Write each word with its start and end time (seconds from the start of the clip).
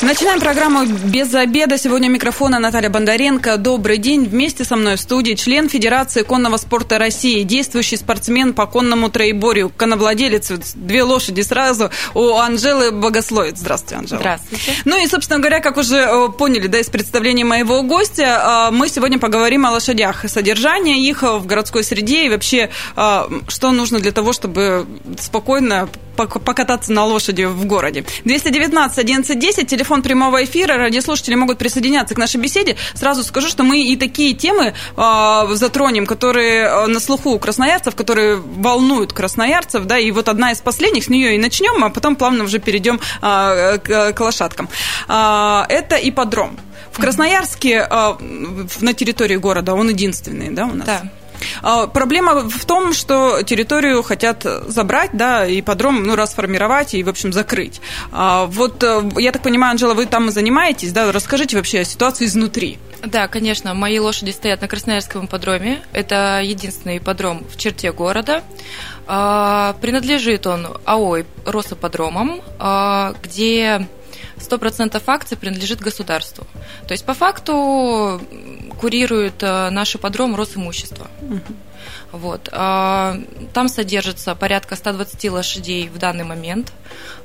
Начинаем 0.00 0.38
программу 0.38 0.86
«Без 0.86 1.34
обеда». 1.34 1.76
Сегодня 1.76 2.08
микрофона 2.08 2.60
Наталья 2.60 2.88
Бондаренко. 2.88 3.56
Добрый 3.56 3.98
день. 3.98 4.26
Вместе 4.26 4.64
со 4.64 4.76
мной 4.76 4.94
в 4.94 5.00
студии 5.00 5.34
член 5.34 5.68
Федерации 5.68 6.22
конного 6.22 6.56
спорта 6.56 6.98
России, 6.98 7.42
действующий 7.42 7.96
спортсмен 7.96 8.54
по 8.54 8.66
конному 8.66 9.10
троеборью, 9.10 9.72
коновладелец, 9.76 10.52
две 10.76 11.02
лошади 11.02 11.40
сразу, 11.40 11.90
у 12.14 12.36
Анжелы 12.36 12.92
Богословец. 12.92 13.58
Здравствуйте, 13.58 13.96
Анжела. 13.96 14.20
Здравствуйте. 14.20 14.72
Ну 14.84 15.02
и, 15.02 15.08
собственно 15.08 15.40
говоря, 15.40 15.58
как 15.58 15.76
уже 15.76 15.96
э, 15.96 16.28
поняли 16.28 16.68
да, 16.68 16.78
из 16.78 16.86
представления 16.86 17.44
моего 17.44 17.82
гостя, 17.82 18.68
э, 18.70 18.74
мы 18.74 18.88
сегодня 18.88 19.18
поговорим 19.18 19.66
о 19.66 19.72
лошадях, 19.72 20.28
содержание 20.28 21.00
их 21.00 21.22
в 21.24 21.44
городской 21.44 21.82
среде 21.82 22.26
и 22.26 22.28
вообще, 22.28 22.70
э, 22.96 23.20
что 23.48 23.72
нужно 23.72 23.98
для 23.98 24.12
того, 24.12 24.32
чтобы 24.32 24.86
спокойно 25.18 25.88
покататься 26.26 26.92
на 26.92 27.04
лошади 27.04 27.44
в 27.44 27.64
городе. 27.66 28.04
219 28.24 28.98
11 28.98 29.38
10, 29.38 29.68
телефон 29.68 29.87
прямого 30.02 30.44
эфира, 30.44 30.76
радиослушатели 30.76 31.34
могут 31.34 31.58
присоединяться 31.58 32.14
к 32.14 32.18
нашей 32.18 32.40
беседе. 32.40 32.76
Сразу 32.94 33.24
скажу, 33.24 33.48
что 33.48 33.64
мы 33.64 33.82
и 33.82 33.96
такие 33.96 34.34
темы 34.34 34.74
э, 34.96 35.46
затронем, 35.54 36.06
которые 36.06 36.86
на 36.86 37.00
слуху 37.00 37.30
у 37.30 37.38
красноярцев, 37.38 37.94
которые 37.94 38.36
волнуют 38.36 39.12
красноярцев, 39.12 39.84
да, 39.84 39.98
и 39.98 40.10
вот 40.10 40.28
одна 40.28 40.52
из 40.52 40.60
последних, 40.60 41.04
с 41.04 41.08
нее 41.08 41.34
и 41.34 41.38
начнем, 41.38 41.82
а 41.84 41.90
потом 41.90 42.16
плавно 42.16 42.44
уже 42.44 42.58
перейдем 42.58 43.00
э, 43.22 43.78
к, 43.78 44.12
к 44.12 44.20
лошадкам. 44.20 44.68
Э, 45.08 45.64
это 45.68 45.96
ипподром. 45.96 46.58
В 46.92 47.00
Красноярске, 47.00 47.86
э, 47.88 48.14
на 48.80 48.92
территории 48.92 49.36
города, 49.36 49.74
он 49.74 49.88
единственный, 49.88 50.50
да, 50.50 50.66
у 50.66 50.74
нас? 50.74 50.86
Да. 50.86 51.02
А, 51.62 51.86
проблема 51.86 52.48
в 52.48 52.64
том, 52.64 52.92
что 52.92 53.42
территорию 53.42 54.02
хотят 54.02 54.44
забрать, 54.66 55.10
да, 55.12 55.46
и 55.46 55.62
подром, 55.62 56.02
ну, 56.02 56.16
расформировать 56.16 56.94
и, 56.94 57.02
в 57.02 57.08
общем, 57.08 57.32
закрыть. 57.32 57.80
А, 58.12 58.46
вот, 58.46 58.82
э, 58.82 59.10
я 59.16 59.32
так 59.32 59.42
понимаю, 59.42 59.72
Анжела, 59.72 59.94
вы 59.94 60.06
там 60.06 60.28
и 60.28 60.30
занимаетесь, 60.30 60.92
да? 60.92 61.10
Расскажите 61.12 61.56
вообще 61.56 61.80
о 61.80 61.84
ситуации 61.84 62.26
изнутри. 62.26 62.78
Да, 63.04 63.28
конечно, 63.28 63.74
мои 63.74 63.98
лошади 63.98 64.30
стоят 64.30 64.60
на 64.60 64.68
Красноярском 64.68 65.26
ипподроме. 65.26 65.82
Это 65.92 66.40
единственный 66.42 66.98
ипподром 66.98 67.44
в 67.48 67.56
черте 67.56 67.92
города. 67.92 68.42
А, 69.06 69.76
принадлежит 69.80 70.46
он 70.46 70.66
АО 70.84 71.18
«Росипподромам», 71.44 72.42
где 73.22 73.86
100% 74.40 75.02
акций 75.06 75.36
принадлежит 75.36 75.80
государству. 75.80 76.46
То 76.86 76.92
есть, 76.92 77.04
по 77.04 77.14
факту, 77.14 78.20
курирует 78.80 79.42
э, 79.42 79.70
наш 79.70 79.94
ипподром 79.96 80.36
Росимущество. 80.36 81.08
Угу. 81.20 81.40
Вот. 82.12 82.48
А, 82.52 83.18
там 83.52 83.68
содержится 83.68 84.34
порядка 84.34 84.76
120 84.76 85.30
лошадей 85.30 85.88
в 85.88 85.98
данный 85.98 86.24
момент. 86.24 86.72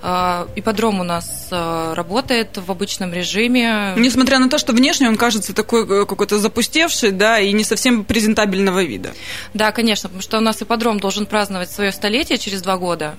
А, 0.01 0.47
ипподром 0.55 0.99
у 0.99 1.03
нас 1.03 1.47
э, 1.51 1.93
работает 1.93 2.57
в 2.57 2.69
обычном 2.69 3.13
режиме. 3.13 3.93
Несмотря 3.95 4.39
на 4.39 4.49
то, 4.49 4.57
что 4.57 4.73
внешне 4.73 5.07
он 5.07 5.15
кажется 5.15 5.53
такой 5.53 5.83
э, 5.83 6.05
какой-то 6.05 6.37
запустевший, 6.37 7.11
да, 7.11 7.39
и 7.39 7.53
не 7.53 7.63
совсем 7.63 8.03
презентабельного 8.03 8.83
вида. 8.83 9.13
Да, 9.53 9.71
конечно, 9.71 10.09
потому 10.09 10.21
что 10.21 10.37
у 10.37 10.41
нас 10.41 10.61
ипподром 10.61 10.99
должен 10.99 11.25
праздновать 11.25 11.71
свое 11.71 11.93
столетие 11.93 12.37
через 12.37 12.61
два 12.61 12.77
года. 12.77 13.15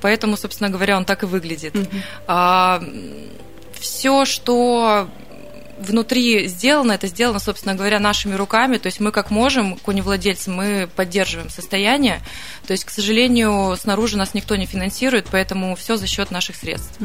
Поэтому, 0.00 0.36
собственно 0.38 0.70
говоря, 0.70 0.96
он 0.96 1.04
так 1.04 1.24
и 1.24 1.26
выглядит. 1.26 1.74
А, 2.26 2.82
все, 3.78 4.24
что 4.24 5.08
внутри 5.86 6.48
сделано, 6.48 6.92
это 6.92 7.06
сделано, 7.06 7.38
собственно 7.38 7.74
говоря, 7.74 7.98
нашими 7.98 8.34
руками. 8.34 8.78
То 8.78 8.86
есть 8.86 9.00
мы 9.00 9.12
как 9.12 9.30
можем, 9.30 9.76
коневладельцы, 9.76 10.50
мы 10.50 10.88
поддерживаем 10.94 11.50
состояние. 11.50 12.22
То 12.66 12.72
есть, 12.72 12.84
к 12.84 12.90
сожалению, 12.90 13.76
снаружи 13.76 14.16
нас 14.16 14.34
никто 14.34 14.56
не 14.56 14.66
финансирует, 14.66 15.26
поэтому 15.30 15.74
все 15.76 15.96
за 15.96 16.06
счет 16.06 16.30
наших 16.30 16.56
средств. 16.56 16.98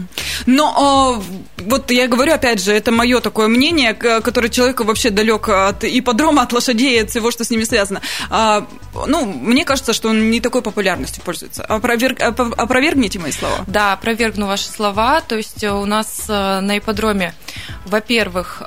Но 0.46 1.22
э, 1.57 1.63
вот 1.63 1.91
я 1.91 2.07
говорю, 2.07 2.34
опять 2.34 2.62
же, 2.62 2.74
это 2.74 2.91
мое 2.91 3.19
такое 3.19 3.47
мнение, 3.47 3.94
которое 3.94 4.50
человеку 4.50 4.84
вообще 4.84 5.09
далек 5.09 5.50
от 5.50 5.84
ипподрома, 5.84 6.44
от 6.44 6.53
лошадей, 6.53 7.02
от 7.02 7.09
всего, 7.09 7.31
что 7.31 7.44
с 7.44 7.50
ними 7.50 7.63
связано. 7.63 8.02
А, 8.29 8.68
ну, 9.07 9.25
мне 9.25 9.66
кажется, 9.66 9.94
что 9.94 10.09
он 10.09 10.29
не 10.29 10.40
такой 10.40 10.62
популярностью 10.62 11.23
пользуется. 11.23 11.63
Опроверг, 11.66 12.22
опровергните 12.22 13.19
мои 13.19 13.31
слова. 13.31 13.57
Да, 13.68 13.94
опровергну 13.94 14.47
ваши 14.47 14.69
слова. 14.69 15.22
То 15.22 15.35
есть 15.35 15.63
у 15.63 15.85
нас 15.85 16.25
э, 16.28 16.59
на 16.59 16.78
ипподроме, 16.78 17.34
во-первых, 17.85 18.62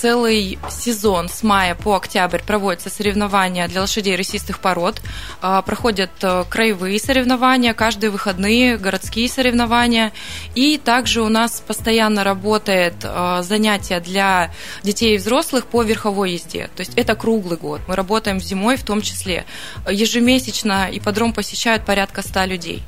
целый 0.00 0.58
сезон 0.70 1.28
с 1.28 1.42
мая 1.42 1.74
по 1.74 1.96
октябрь 1.96 2.40
проводятся 2.40 2.88
соревнования 2.88 3.66
для 3.68 3.80
лошадей 3.80 4.16
рысистых 4.16 4.60
пород. 4.60 5.00
А, 5.40 5.62
проходят 5.62 6.10
э, 6.22 6.44
краевые 6.48 7.00
соревнования, 7.00 7.74
каждые 7.74 8.10
выходные 8.10 8.76
городские 8.76 9.28
соревнования. 9.28 10.12
И 10.54 10.78
также 10.78 11.22
у 11.22 11.28
нас 11.28 11.62
постоянно 11.66 12.22
работает 12.22 12.94
э, 13.02 13.40
занятие 13.42 14.00
для 14.00 14.52
детей 14.82 15.16
и 15.16 15.18
взрослых 15.18 15.66
по 15.66 15.82
верховой 15.82 16.32
езде. 16.32 16.70
То 16.76 16.80
есть 16.80 16.92
это 16.94 17.16
круглый 17.16 17.58
год. 17.58 17.80
Мы 17.88 17.96
работаем 17.96 18.40
зимой 18.40 18.76
в 18.76 18.84
том 18.84 19.02
числе. 19.02 19.46
Ежемесячно 19.90 20.88
ипподром 20.92 21.32
посещают 21.32 21.84
порядка 21.84 22.22
100 22.22 22.44
людей. 22.44 22.82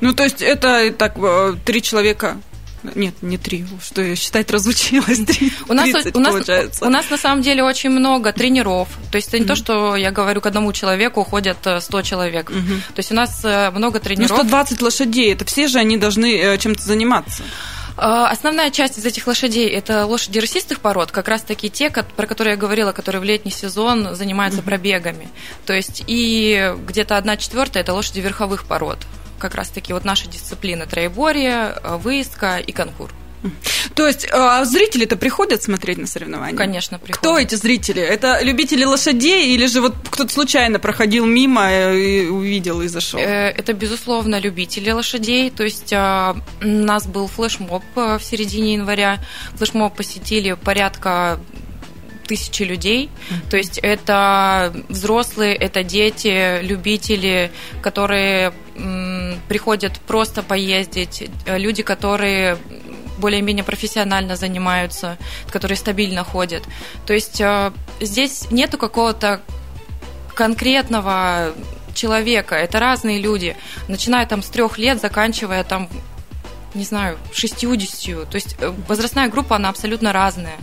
Ну, 0.00 0.14
то 0.14 0.24
есть 0.24 0.42
это 0.42 0.90
так 0.92 1.16
э, 1.18 1.54
три 1.64 1.82
человека 1.82 2.38
нет, 2.94 3.14
не 3.22 3.38
три, 3.38 3.64
что 3.82 4.02
я 4.02 4.16
считать 4.16 4.50
разучилась. 4.50 5.18
Три, 5.26 5.52
у, 5.68 5.72
нас, 5.72 5.88
у, 6.14 6.18
нас, 6.18 6.48
у 6.80 6.88
нас 6.88 7.10
на 7.10 7.16
самом 7.16 7.42
деле 7.42 7.62
очень 7.62 7.90
много 7.90 8.32
тренеров. 8.32 8.88
То 9.10 9.16
есть 9.16 9.28
это 9.28 9.38
не 9.38 9.44
mm-hmm. 9.44 9.48
то, 9.48 9.56
что 9.56 9.96
я 9.96 10.10
говорю, 10.10 10.40
к 10.40 10.46
одному 10.46 10.72
человеку 10.72 11.24
ходят 11.24 11.58
100 11.58 11.98
э, 11.98 12.02
человек. 12.02 12.50
Mm-hmm. 12.50 12.80
То 12.94 12.98
есть 12.98 13.12
у 13.12 13.14
нас 13.14 13.40
э, 13.44 13.70
много 13.70 14.00
тренеров. 14.00 14.30
Ну, 14.30 14.36
120 14.36 14.82
лошадей, 14.82 15.32
это 15.32 15.44
все 15.44 15.68
же 15.68 15.78
они 15.78 15.96
должны 15.96 16.36
э, 16.38 16.58
чем-то 16.58 16.82
заниматься. 16.82 17.42
Основная 17.98 18.70
часть 18.70 18.98
из 18.98 19.06
этих 19.06 19.26
лошадей– 19.26 19.66
это 19.70 20.04
лошади 20.04 20.38
рысистых 20.38 20.80
пород, 20.80 21.12
как 21.12 21.28
раз-таки 21.28 21.70
те, 21.70 21.88
про 21.88 22.26
которые 22.26 22.52
я 22.52 22.58
говорила, 22.58 22.92
которые 22.92 23.22
в 23.22 23.24
летний 23.24 23.50
сезон 23.50 24.14
занимаются 24.14 24.60
пробегами. 24.60 25.30
То 25.64 25.72
есть 25.72 26.04
и 26.06 26.74
где-то 26.86 27.16
одна 27.16 27.38
четвертая– 27.38 27.82
это 27.84 27.94
лошади 27.94 28.20
верховых 28.20 28.66
пород 28.66 28.98
как 29.38 29.54
раз-таки 29.54 29.92
вот 29.92 30.04
наша 30.04 30.28
дисциплина 30.28 30.86
троеборье, 30.86 31.74
э, 31.82 31.96
выездка 31.96 32.58
и 32.58 32.72
конкур. 32.72 33.12
То 33.94 34.06
есть 34.06 34.26
а 34.32 34.64
зрители-то 34.64 35.16
приходят 35.16 35.62
смотреть 35.62 35.98
на 35.98 36.06
соревнования? 36.06 36.56
Конечно, 36.56 36.98
приходят. 36.98 37.18
Кто 37.18 37.38
эти 37.38 37.54
зрители? 37.54 38.02
Это 38.02 38.40
любители 38.42 38.84
лошадей 38.84 39.54
или 39.54 39.66
же 39.66 39.80
вот 39.80 39.94
кто-то 40.10 40.32
случайно 40.32 40.78
проходил 40.78 41.26
мимо 41.26 41.70
и 41.72 42.26
увидел 42.26 42.82
и 42.82 42.88
зашел? 42.88 43.20
Э, 43.20 43.50
это, 43.50 43.72
безусловно, 43.72 44.40
любители 44.40 44.90
лошадей. 44.90 45.50
То 45.50 45.64
есть 45.64 45.92
у 45.92 46.36
нас 46.62 47.06
был 47.06 47.28
флешмоб 47.28 47.84
э, 47.94 48.18
в 48.18 48.24
середине 48.24 48.74
января. 48.74 49.18
Флешмоб 49.54 49.94
посетили 49.94 50.54
порядка 50.54 51.38
тысячи 52.26 52.62
людей. 52.62 53.10
То 53.50 53.56
есть 53.56 53.78
это 53.78 54.72
взрослые, 54.88 55.54
это 55.54 55.82
дети, 55.82 56.60
любители, 56.62 57.50
которые 57.82 58.52
приходят 59.48 59.98
просто 60.06 60.42
поездить, 60.42 61.28
э, 61.46 61.58
люди, 61.58 61.82
которые 61.82 62.58
более-менее 63.18 63.64
профессионально 63.64 64.36
занимаются, 64.36 65.16
которые 65.50 65.76
стабильно 65.76 66.24
ходят. 66.24 66.62
То 67.06 67.14
есть 67.14 67.40
э, 67.40 67.72
здесь 68.00 68.50
нету 68.50 68.78
какого-то 68.78 69.40
конкретного 70.34 71.54
человека, 71.94 72.54
это 72.54 72.78
разные 72.78 73.20
люди, 73.20 73.56
начиная 73.88 74.26
там 74.26 74.42
с 74.42 74.48
трех 74.48 74.78
лет, 74.78 75.00
заканчивая 75.00 75.64
там, 75.64 75.88
не 76.74 76.84
знаю, 76.84 77.18
60. 77.32 78.28
То 78.28 78.34
есть 78.34 78.56
э, 78.60 78.72
возрастная 78.86 79.28
группа, 79.28 79.56
она 79.56 79.70
абсолютно 79.70 80.12
разная. 80.12 80.58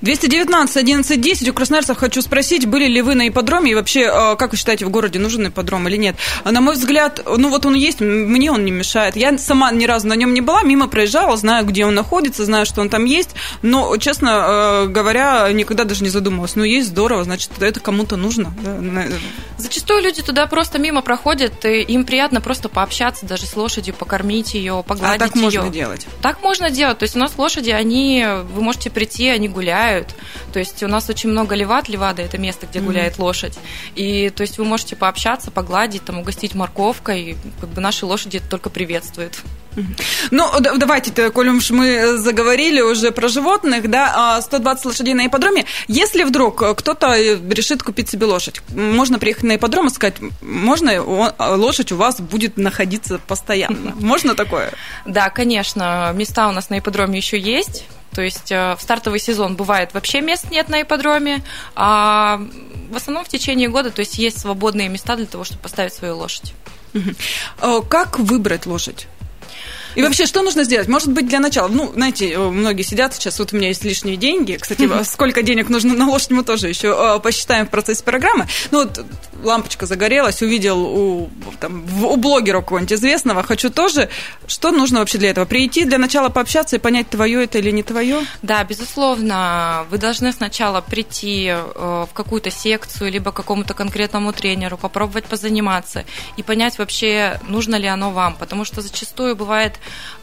219 0.00 0.76
11 0.76 1.20
10. 1.20 1.48
У 1.48 1.52
красноярцев 1.52 1.96
хочу 1.96 2.22
спросить, 2.22 2.66
были 2.66 2.86
ли 2.86 3.02
вы 3.02 3.14
на 3.14 3.28
ипподроме 3.28 3.72
и 3.72 3.74
вообще, 3.74 4.06
а, 4.06 4.36
как 4.36 4.52
вы 4.52 4.56
считаете, 4.56 4.86
в 4.86 4.90
городе 4.90 5.18
нужен 5.18 5.48
ипподром 5.48 5.88
или 5.88 5.96
нет? 5.96 6.16
А, 6.44 6.52
на 6.52 6.60
мой 6.60 6.74
взгляд, 6.74 7.20
ну 7.24 7.48
вот 7.48 7.66
он 7.66 7.74
есть, 7.74 8.00
мне 8.00 8.50
он 8.50 8.64
не 8.64 8.70
мешает. 8.70 9.16
Я 9.16 9.36
сама 9.38 9.70
ни 9.72 9.86
разу 9.86 10.06
на 10.08 10.14
нем 10.14 10.34
не 10.34 10.40
была, 10.40 10.62
мимо 10.62 10.88
проезжала, 10.88 11.36
знаю, 11.36 11.64
где 11.64 11.84
он 11.84 11.94
находится, 11.94 12.44
знаю, 12.44 12.66
что 12.66 12.80
он 12.80 12.88
там 12.88 13.04
есть, 13.04 13.30
но, 13.62 13.96
честно 13.96 14.30
а, 14.32 14.86
говоря, 14.86 15.50
никогда 15.52 15.84
даже 15.84 16.02
не 16.02 16.10
задумывалась. 16.10 16.56
Ну, 16.56 16.64
есть 16.64 16.88
здорово, 16.88 17.24
значит, 17.24 17.50
это 17.60 17.80
кому-то 17.80 18.16
нужно. 18.16 18.52
Зачастую 19.58 20.02
люди 20.02 20.22
туда 20.22 20.46
просто 20.46 20.78
мимо 20.78 21.02
проходят, 21.02 21.64
и 21.64 21.82
им 21.82 22.04
приятно 22.04 22.40
просто 22.40 22.68
пообщаться 22.68 23.26
даже 23.26 23.46
с 23.46 23.56
лошадью, 23.56 23.94
покормить 23.94 24.54
ее, 24.54 24.84
погладить 24.86 25.20
ее. 25.20 25.24
А 25.24 25.28
так 25.28 25.36
ее. 25.36 25.42
можно 25.42 25.68
делать? 25.70 26.06
Так 26.22 26.42
можно 26.42 26.70
делать. 26.70 26.98
То 26.98 27.04
есть 27.04 27.16
у 27.16 27.18
нас 27.18 27.32
лошади, 27.36 27.70
они, 27.70 28.26
вы 28.52 28.62
можете 28.62 28.90
прийти, 28.90 29.28
они 29.28 29.48
гуляют, 29.48 29.73
гуляют. 29.74 30.14
То 30.52 30.58
есть 30.58 30.82
у 30.82 30.88
нас 30.88 31.08
очень 31.10 31.30
много 31.30 31.54
левад. 31.54 31.88
Левада– 31.88 32.22
это 32.24 32.38
место, 32.38 32.66
где 32.66 32.80
гуляет 32.80 33.14
mm-hmm. 33.14 33.22
лошадь. 33.22 33.54
И 33.96 34.30
то 34.30 34.42
есть 34.42 34.58
вы 34.58 34.64
можете 34.64 34.96
пообщаться, 34.96 35.50
погладить, 35.50 36.04
там, 36.04 36.18
угостить 36.18 36.54
морковкой. 36.54 37.36
Как 37.60 37.70
бы 37.70 37.80
наши 37.80 38.06
лошади 38.06 38.36
это 38.38 38.48
только 38.48 38.70
приветствуют. 38.70 39.34
Ну, 40.30 40.48
давайте, 40.60 41.30
коль 41.30 41.48
уж 41.48 41.70
мы 41.70 42.16
заговорили 42.18 42.80
уже 42.80 43.10
про 43.10 43.26
животных, 43.26 43.90
да, 43.90 44.40
120 44.40 44.84
а, 44.84 44.88
лошадей 44.88 45.14
на 45.14 45.26
ипподроме. 45.26 45.64
Если 45.88 46.22
вдруг 46.22 46.62
кто-то 46.76 47.16
решит 47.16 47.82
купить 47.82 48.08
себе 48.08 48.26
лошадь, 48.26 48.62
можно 48.68 49.18
приехать 49.18 49.42
на 49.42 49.56
ипподром 49.56 49.88
и 49.88 49.90
сказать, 49.90 50.14
можно 50.40 51.02
лошадь 51.56 51.90
у 51.90 51.96
вас 51.96 52.20
будет 52.20 52.56
находиться 52.56 53.18
постоянно? 53.18 53.94
Можно 54.00 54.34
такое? 54.34 54.72
Да, 55.06 55.30
конечно. 55.30 56.12
Места 56.14 56.48
у 56.48 56.52
нас 56.52 56.70
на 56.70 56.78
ипподроме 56.78 57.18
еще 57.18 57.38
есть. 57.38 57.84
То 58.14 58.22
есть 58.22 58.52
э, 58.52 58.76
в 58.78 58.82
стартовый 58.82 59.18
сезон 59.18 59.56
бывает 59.56 59.92
вообще 59.92 60.20
мест 60.20 60.50
нет 60.50 60.68
на 60.68 60.82
ипподроме, 60.82 61.42
а 61.74 62.40
в 62.90 62.96
основном 62.96 63.24
в 63.24 63.28
течение 63.28 63.68
года 63.68 63.90
то 63.90 64.00
есть 64.00 64.18
есть 64.18 64.40
свободные 64.40 64.88
места 64.88 65.16
для 65.16 65.26
того, 65.26 65.44
чтобы 65.44 65.62
поставить 65.62 65.92
свою 65.92 66.16
лошадь. 66.16 66.54
Э, 67.60 67.80
как 67.88 68.18
выбрать 68.18 68.66
лошадь? 68.66 69.08
И 69.94 70.02
вообще, 70.02 70.26
что 70.26 70.42
нужно 70.42 70.64
сделать? 70.64 70.88
Может 70.88 71.12
быть, 71.12 71.26
для 71.28 71.40
начала, 71.40 71.68
ну, 71.68 71.92
знаете, 71.94 72.32
э, 72.32 72.38
многие 72.38 72.82
сидят 72.82 73.14
сейчас, 73.14 73.38
вот 73.38 73.52
у 73.52 73.56
меня 73.56 73.68
есть 73.68 73.84
лишние 73.84 74.16
деньги. 74.16 74.58
Кстати, 74.60 74.88
сколько 75.04 75.42
денег 75.42 75.68
нужно 75.68 75.94
на 75.94 76.08
лошадь, 76.08 76.30
мы 76.30 76.44
тоже 76.44 76.68
еще 76.68 77.16
э, 77.16 77.20
посчитаем 77.20 77.66
в 77.66 77.70
процессе 77.70 78.02
программы. 78.02 78.46
Ну, 78.70 78.84
вот 78.84 79.04
лампочка 79.42 79.86
загорелась, 79.86 80.42
увидел 80.42 80.82
у, 80.82 81.30
там, 81.60 81.84
у 82.04 82.16
блогера 82.16 82.60
какого-нибудь 82.60 82.92
известного, 82.92 83.42
хочу 83.42 83.70
тоже. 83.70 84.08
Что 84.46 84.70
нужно 84.70 85.00
вообще 85.00 85.18
для 85.18 85.30
этого? 85.30 85.44
Прийти 85.44 85.84
для 85.84 85.98
начала 85.98 86.28
пообщаться 86.28 86.76
и 86.76 86.78
понять, 86.78 87.08
твое 87.10 87.44
это 87.44 87.58
или 87.58 87.70
не 87.70 87.82
твое? 87.82 88.26
Да, 88.42 88.64
безусловно. 88.64 89.86
Вы 89.90 89.98
должны 89.98 90.32
сначала 90.32 90.80
прийти 90.80 91.48
э, 91.48 92.06
в 92.10 92.12
какую-то 92.12 92.50
секцию, 92.50 93.10
либо 93.10 93.32
к 93.32 93.36
какому-то 93.36 93.74
конкретному 93.74 94.32
тренеру, 94.32 94.76
попробовать 94.76 95.26
позаниматься 95.26 96.04
и 96.36 96.42
понять 96.42 96.78
вообще, 96.78 97.40
нужно 97.48 97.76
ли 97.76 97.86
оно 97.86 98.10
вам. 98.10 98.34
Потому 98.34 98.64
что 98.64 98.80
зачастую 98.80 99.36
бывает 99.36 99.74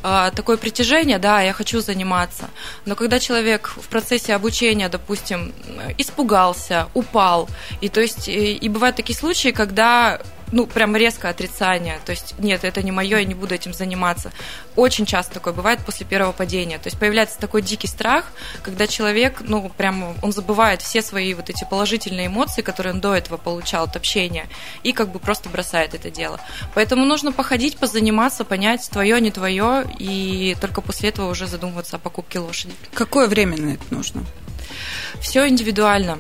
э, 0.04 0.32
такое 0.36 0.58
притяжение, 0.58 1.20
да, 1.20 1.42
я 1.42 1.54
хочу 1.54 1.82
заниматься. 1.82 2.50
Но 2.86 2.96
когда 2.96 3.20
человек 3.20 3.74
в 3.76 3.88
процессе 3.88 4.36
обучения, 4.36 4.90
допустим, 4.90 5.54
испугался, 5.98 6.88
упал, 6.94 7.50
и 7.82 7.90
то 7.90 8.02
есть 8.02 8.28
и, 8.28 8.56
и 8.56 8.70
бывают 8.70 8.96
такие 8.96 9.18
случаи, 9.18 9.52
когда 9.52 10.20
ну, 10.52 10.68
прям 10.68 10.96
резкое 10.96 11.30
отрицание. 11.30 12.00
То 12.06 12.12
есть, 12.12 12.36
нет, 12.40 12.64
это 12.64 12.82
не 12.84 12.92
мое, 12.92 13.20
я 13.20 13.26
не 13.26 13.34
буду 13.34 13.56
этим 13.56 13.74
заниматься. 13.74 14.32
Очень 14.76 15.06
часто 15.06 15.36
такое 15.36 15.54
бывает 15.54 15.80
после 15.86 16.06
первого 16.06 16.32
падения. 16.32 16.78
То 16.78 16.88
есть, 16.88 17.00
появляется 17.00 17.40
такой 17.40 17.62
дикий 17.62 17.88
страх, 17.88 18.26
когда 18.64 18.88
человек, 18.88 19.42
ну, 19.42 19.72
прям, 19.78 20.16
он 20.22 20.32
забывает 20.32 20.82
все 20.82 21.02
свои 21.02 21.34
вот 21.34 21.50
эти 21.50 21.64
положительные 21.64 22.28
эмоции, 22.28 22.62
которые 22.62 22.94
он 22.94 23.02
до 23.02 23.16
этого 23.16 23.38
получал 23.38 23.86
от 23.86 23.96
общения, 23.96 24.48
и 24.84 24.92
как 24.92 25.12
бы 25.12 25.20
просто 25.20 25.50
бросает 25.50 25.94
это 25.94 26.10
дело. 26.10 26.40
Поэтому 26.76 27.06
нужно 27.06 27.32
походить, 27.32 27.78
позаниматься, 27.78 28.44
понять, 28.44 28.90
твое, 28.90 29.20
не 29.22 29.32
твое, 29.32 29.86
и 30.00 30.56
только 30.60 30.82
после 30.82 31.10
этого 31.10 31.30
уже 31.30 31.48
задумываться 31.48 31.96
о 31.96 32.00
покупке 32.00 32.40
лошади. 32.40 32.74
Какое 32.94 33.28
время 33.28 33.58
на 33.58 33.74
это 33.74 33.84
нужно? 33.90 34.24
Все 35.20 35.48
индивидуально. 35.48 36.18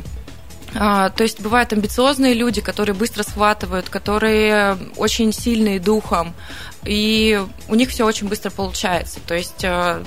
А, 0.73 1.09
то 1.09 1.23
есть 1.23 1.41
бывают 1.41 1.73
амбициозные 1.73 2.33
люди, 2.33 2.61
которые 2.61 2.95
быстро 2.95 3.23
схватывают, 3.23 3.89
которые 3.89 4.77
очень 4.95 5.33
сильные 5.33 5.79
духом, 5.79 6.33
и 6.85 7.43
у 7.67 7.75
них 7.75 7.89
все 7.89 8.05
очень 8.05 8.27
быстро 8.27 8.49
получается. 8.51 9.19
То 9.25 9.35
есть 9.35 9.63
э, 9.63 10.03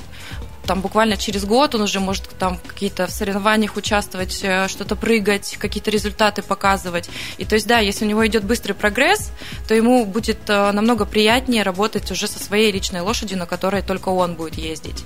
там 0.67 0.81
буквально 0.81 1.17
через 1.17 1.45
год 1.45 1.75
он 1.75 1.83
уже 1.83 2.01
может 2.01 2.29
там 2.39 2.59
какие-то 2.67 3.07
в 3.07 3.11
соревнованиях 3.11 3.77
участвовать, 3.77 4.41
э, 4.43 4.69
что-то 4.69 4.97
прыгать, 4.97 5.57
какие-то 5.59 5.91
результаты 5.91 6.43
показывать. 6.43 7.09
И 7.39 7.45
то 7.45 7.55
есть, 7.55 7.67
да, 7.67 7.79
если 7.79 8.05
у 8.05 8.09
него 8.09 8.27
идет 8.27 8.45
быстрый 8.45 8.73
прогресс, 8.73 9.31
то 9.69 9.75
ему 9.75 10.05
будет 10.07 10.49
э, 10.49 10.73
намного 10.73 11.05
приятнее 11.05 11.63
работать 11.63 12.11
уже 12.11 12.27
со 12.27 12.43
своей 12.43 12.73
личной 12.73 13.01
лошадью, 13.01 13.39
на 13.39 13.47
которой 13.47 13.83
только 13.83 14.09
он 14.09 14.35
будет 14.35 14.55
ездить. 14.55 15.05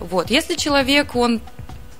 Вот. 0.00 0.30
Если 0.30 0.54
человек, 0.54 1.14
он 1.14 1.40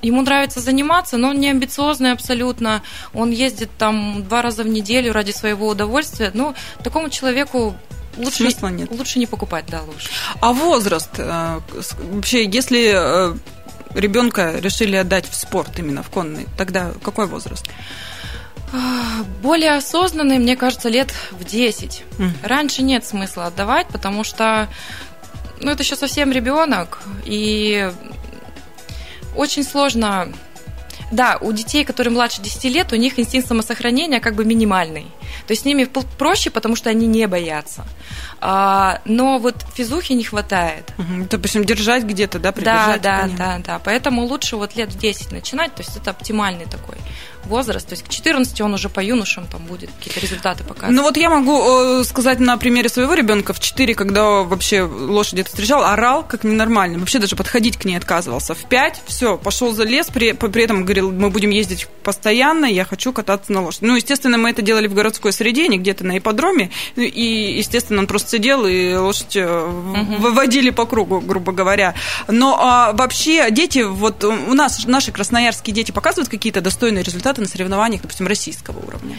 ему 0.06 0.22
нравится 0.22 0.60
заниматься, 0.60 1.16
но 1.16 1.30
он 1.30 1.40
не 1.40 1.48
амбициозный 1.50 2.12
абсолютно, 2.12 2.82
он 3.12 3.30
ездит 3.30 3.70
там 3.78 4.24
два 4.24 4.42
раза 4.42 4.62
в 4.62 4.68
неделю 4.68 5.12
ради 5.12 5.32
своего 5.32 5.68
удовольствия, 5.68 6.30
ну, 6.34 6.54
такому 6.82 7.10
человеку 7.10 7.74
лучше, 8.16 8.36
Смысла 8.36 8.68
нет. 8.68 8.90
лучше 8.90 9.18
не 9.18 9.26
покупать, 9.26 9.64
да, 9.68 9.82
лучше. 9.82 10.08
А 10.40 10.52
возраст? 10.52 11.10
Э, 11.18 11.60
вообще, 12.12 12.44
если 12.44 12.92
э, 12.94 13.36
ребенка 13.94 14.58
решили 14.58 14.96
отдать 14.96 15.28
в 15.28 15.34
спорт 15.34 15.78
именно 15.78 16.02
в 16.02 16.10
конный, 16.10 16.46
тогда 16.56 16.92
какой 17.02 17.26
возраст? 17.26 17.66
Более 19.40 19.76
осознанный, 19.76 20.38
мне 20.38 20.56
кажется, 20.56 20.88
лет 20.88 21.14
в 21.30 21.44
10. 21.44 22.02
Mm. 22.18 22.30
Раньше 22.42 22.82
нет 22.82 23.06
смысла 23.06 23.46
отдавать, 23.46 23.86
потому 23.86 24.24
что 24.24 24.68
ну, 25.60 25.70
это 25.70 25.82
еще 25.82 25.94
совсем 25.96 26.32
ребенок, 26.32 27.00
и 27.24 27.90
очень 29.34 29.64
сложно 29.64 30.28
да, 31.12 31.38
у 31.40 31.52
детей, 31.52 31.84
которые 31.84 32.12
младше 32.12 32.42
10 32.42 32.64
лет, 32.64 32.92
у 32.92 32.96
них 32.96 33.18
инстинкт 33.18 33.48
самосохранения 33.48 34.20
как 34.20 34.34
бы 34.34 34.44
минимальный. 34.44 35.06
То 35.46 35.52
есть 35.52 35.62
с 35.62 35.64
ними 35.64 35.88
проще, 36.18 36.50
потому 36.50 36.76
что 36.76 36.90
они 36.90 37.06
не 37.06 37.26
боятся. 37.26 37.84
А, 38.40 39.00
но 39.04 39.38
вот 39.38 39.56
физухи 39.74 40.12
не 40.12 40.24
хватает. 40.24 40.92
Угу. 40.98 41.28
Допустим, 41.30 41.64
держать 41.64 42.04
где-то, 42.04 42.38
да, 42.38 42.52
придержать? 42.52 43.00
Да, 43.02 43.22
да, 43.22 43.36
да, 43.36 43.58
да. 43.64 43.80
Поэтому 43.82 44.24
лучше 44.24 44.56
вот 44.56 44.76
лет 44.76 44.92
в 44.92 44.98
10 44.98 45.32
начинать, 45.32 45.74
то 45.74 45.82
есть 45.82 45.96
это 45.96 46.10
оптимальный 46.10 46.66
такой 46.66 46.96
возраст. 47.46 47.86
То 47.86 47.92
есть 47.92 48.04
к 48.04 48.08
14 48.08 48.60
он 48.60 48.74
уже 48.74 48.88
по 48.88 49.00
юношам 49.00 49.46
там 49.46 49.64
будет 49.64 49.90
какие-то 49.98 50.20
результаты 50.20 50.64
показывать. 50.64 50.94
Ну 50.94 51.02
вот 51.02 51.16
я 51.16 51.30
могу 51.30 52.00
э, 52.00 52.04
сказать 52.04 52.40
на 52.40 52.56
примере 52.56 52.88
своего 52.88 53.14
ребенка 53.14 53.52
в 53.52 53.60
4, 53.60 53.94
когда 53.94 54.42
вообще 54.42 54.82
лошадь 54.82 55.40
это 55.40 55.48
встречал, 55.48 55.84
орал 55.84 56.22
как 56.22 56.44
ненормальный. 56.44 56.98
Вообще 56.98 57.18
даже 57.18 57.36
подходить 57.36 57.76
к 57.76 57.84
ней 57.84 57.96
отказывался. 57.96 58.54
В 58.54 58.64
5 58.64 59.02
все, 59.06 59.36
пошел 59.36 59.72
за 59.72 59.84
лес, 59.84 60.08
при, 60.12 60.32
при 60.32 60.64
этом 60.64 60.84
говорил, 60.84 61.12
мы 61.12 61.30
будем 61.30 61.50
ездить 61.50 61.86
постоянно, 62.02 62.66
я 62.66 62.84
хочу 62.84 63.12
кататься 63.12 63.52
на 63.52 63.62
лошади. 63.62 63.84
Ну, 63.84 63.96
естественно, 63.96 64.38
мы 64.38 64.50
это 64.50 64.62
делали 64.62 64.86
в 64.86 64.94
городской 65.24 65.32
среде, 65.32 65.68
не 65.68 65.78
где-то 65.78 66.04
на 66.04 66.18
ипподроме. 66.18 66.70
И, 66.96 67.54
естественно, 67.58 68.00
он 68.00 68.06
просто 68.06 68.30
сидел 68.30 68.66
и 68.66 68.94
лошадь 68.94 69.36
угу. 69.36 70.16
выводили 70.18 70.70
по 70.70 70.86
кругу, 70.86 71.20
грубо 71.20 71.52
говоря. 71.52 71.94
Но 72.28 72.58
а, 72.60 72.92
вообще 72.92 73.50
дети, 73.50 73.80
вот 73.80 74.24
у 74.24 74.54
нас 74.54 74.84
наши 74.86 75.12
красноярские 75.12 75.74
дети 75.74 75.92
показывают 75.92 76.28
какие-то 76.28 76.60
достойные 76.60 77.02
результаты 77.02 77.14
результаты 77.14 77.40
на 77.40 77.48
соревнованиях, 77.48 78.02
допустим, 78.02 78.26
российского 78.26 78.78
уровня? 78.78 79.16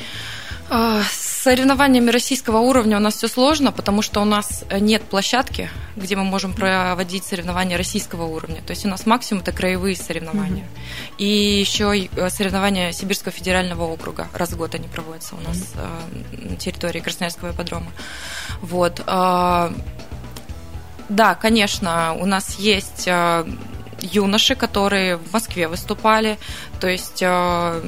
Соревнованиями 1.46 2.10
российского 2.10 2.58
уровня 2.58 2.98
у 2.98 3.00
нас 3.00 3.18
все 3.18 3.28
сложно, 3.28 3.72
потому 3.72 4.02
что 4.02 4.20
у 4.20 4.26
нас 4.26 4.66
нет 4.72 5.04
площадки, 5.04 5.70
где 5.96 6.16
мы 6.16 6.24
можем 6.24 6.54
проводить 6.54 7.24
соревнования 7.24 7.78
российского 7.78 8.24
уровня. 8.24 8.64
То 8.66 8.72
есть 8.72 8.84
у 8.84 8.90
нас 8.90 9.06
максимум 9.06 9.44
это 9.44 9.52
краевые 9.52 9.96
соревнования. 9.96 10.64
Mm-hmm. 10.64 11.18
И 11.20 11.60
еще 11.60 12.10
э, 12.16 12.30
соревнования 12.32 12.92
Сибирского 12.94 13.32
федерального 13.32 13.84
округа. 13.84 14.28
Раз 14.34 14.54
в 14.54 14.58
год 14.58 14.74
они 14.74 14.88
проводятся 14.88 15.36
у 15.36 15.42
нас 15.48 15.58
mm-hmm. 15.58 16.50
на 16.50 16.56
территории 16.56 17.00
Красноярского 17.00 17.52
ипподрома. 17.52 17.92
Вот. 18.62 19.04
Да, 19.06 19.76
конечно, 21.40 22.16
у 22.20 22.26
нас 22.26 22.56
есть 22.56 23.08
юноши, 24.02 24.56
которые 24.56 25.18
в 25.18 25.32
Москве 25.32 25.68
выступали. 25.68 26.40
То 26.80 26.88
есть 26.88 27.22
э, 27.22 27.84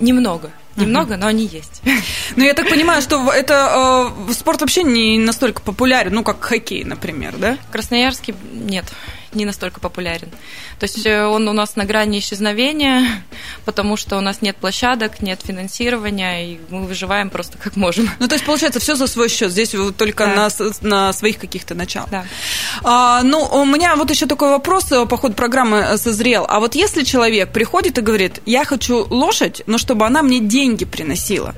немного. 0.00 0.50
Немного, 0.76 1.16
но 1.16 1.26
они 1.26 1.46
есть. 1.46 1.82
Ну, 2.36 2.44
я 2.44 2.54
так 2.54 2.68
понимаю, 2.68 3.02
что 3.02 3.32
это 3.32 4.12
э, 4.28 4.32
спорт 4.32 4.60
вообще 4.60 4.84
не 4.84 5.18
настолько 5.18 5.62
популярен, 5.62 6.14
ну, 6.14 6.22
как 6.22 6.42
хоккей, 6.42 6.84
например, 6.84 7.36
да? 7.36 7.58
Красноярский 7.72 8.34
нет 8.52 8.84
не 9.32 9.44
настолько 9.44 9.80
популярен. 9.80 10.28
То 10.78 10.84
есть 10.84 11.06
э, 11.06 11.24
он 11.24 11.48
у 11.48 11.52
нас 11.52 11.76
на 11.76 11.84
грани 11.84 12.18
исчезновения, 12.18 13.22
потому 13.64 13.96
что 13.96 14.18
у 14.18 14.20
нас 14.20 14.42
нет 14.42 14.56
площадок, 14.56 15.20
нет 15.20 15.40
финансирования, 15.42 16.52
и 16.52 16.60
мы 16.70 16.86
выживаем 16.86 17.30
просто 17.30 17.58
как 17.58 17.76
можем. 17.76 18.10
Ну, 18.18 18.28
то 18.28 18.34
есть, 18.34 18.44
получается, 18.44 18.80
все 18.80 18.94
за 18.94 19.06
свой 19.06 19.28
счет. 19.28 19.52
Здесь 19.52 19.74
только 19.96 20.26
да. 20.26 20.48
на, 20.58 20.88
на 20.88 21.12
своих 21.12 21.38
каких-то 21.38 21.74
началах. 21.74 22.10
Да. 22.10 22.24
А, 22.82 23.22
ну, 23.22 23.44
у 23.44 23.64
меня 23.64 23.96
вот 23.96 24.10
еще 24.10 24.26
такой 24.26 24.50
вопрос 24.50 24.90
э, 24.92 25.06
по 25.06 25.16
ходу 25.16 25.34
программы 25.34 25.78
э, 25.78 25.96
созрел. 25.96 26.46
А 26.48 26.60
вот 26.60 26.74
если 26.74 27.04
человек 27.04 27.52
приходит 27.52 27.98
и 27.98 28.00
говорит, 28.00 28.40
я 28.46 28.64
хочу 28.64 29.06
лошадь, 29.10 29.62
но 29.66 29.78
чтобы 29.78 30.06
она 30.06 30.22
мне 30.22 30.40
деньги 30.40 30.84
приносила. 30.84 31.54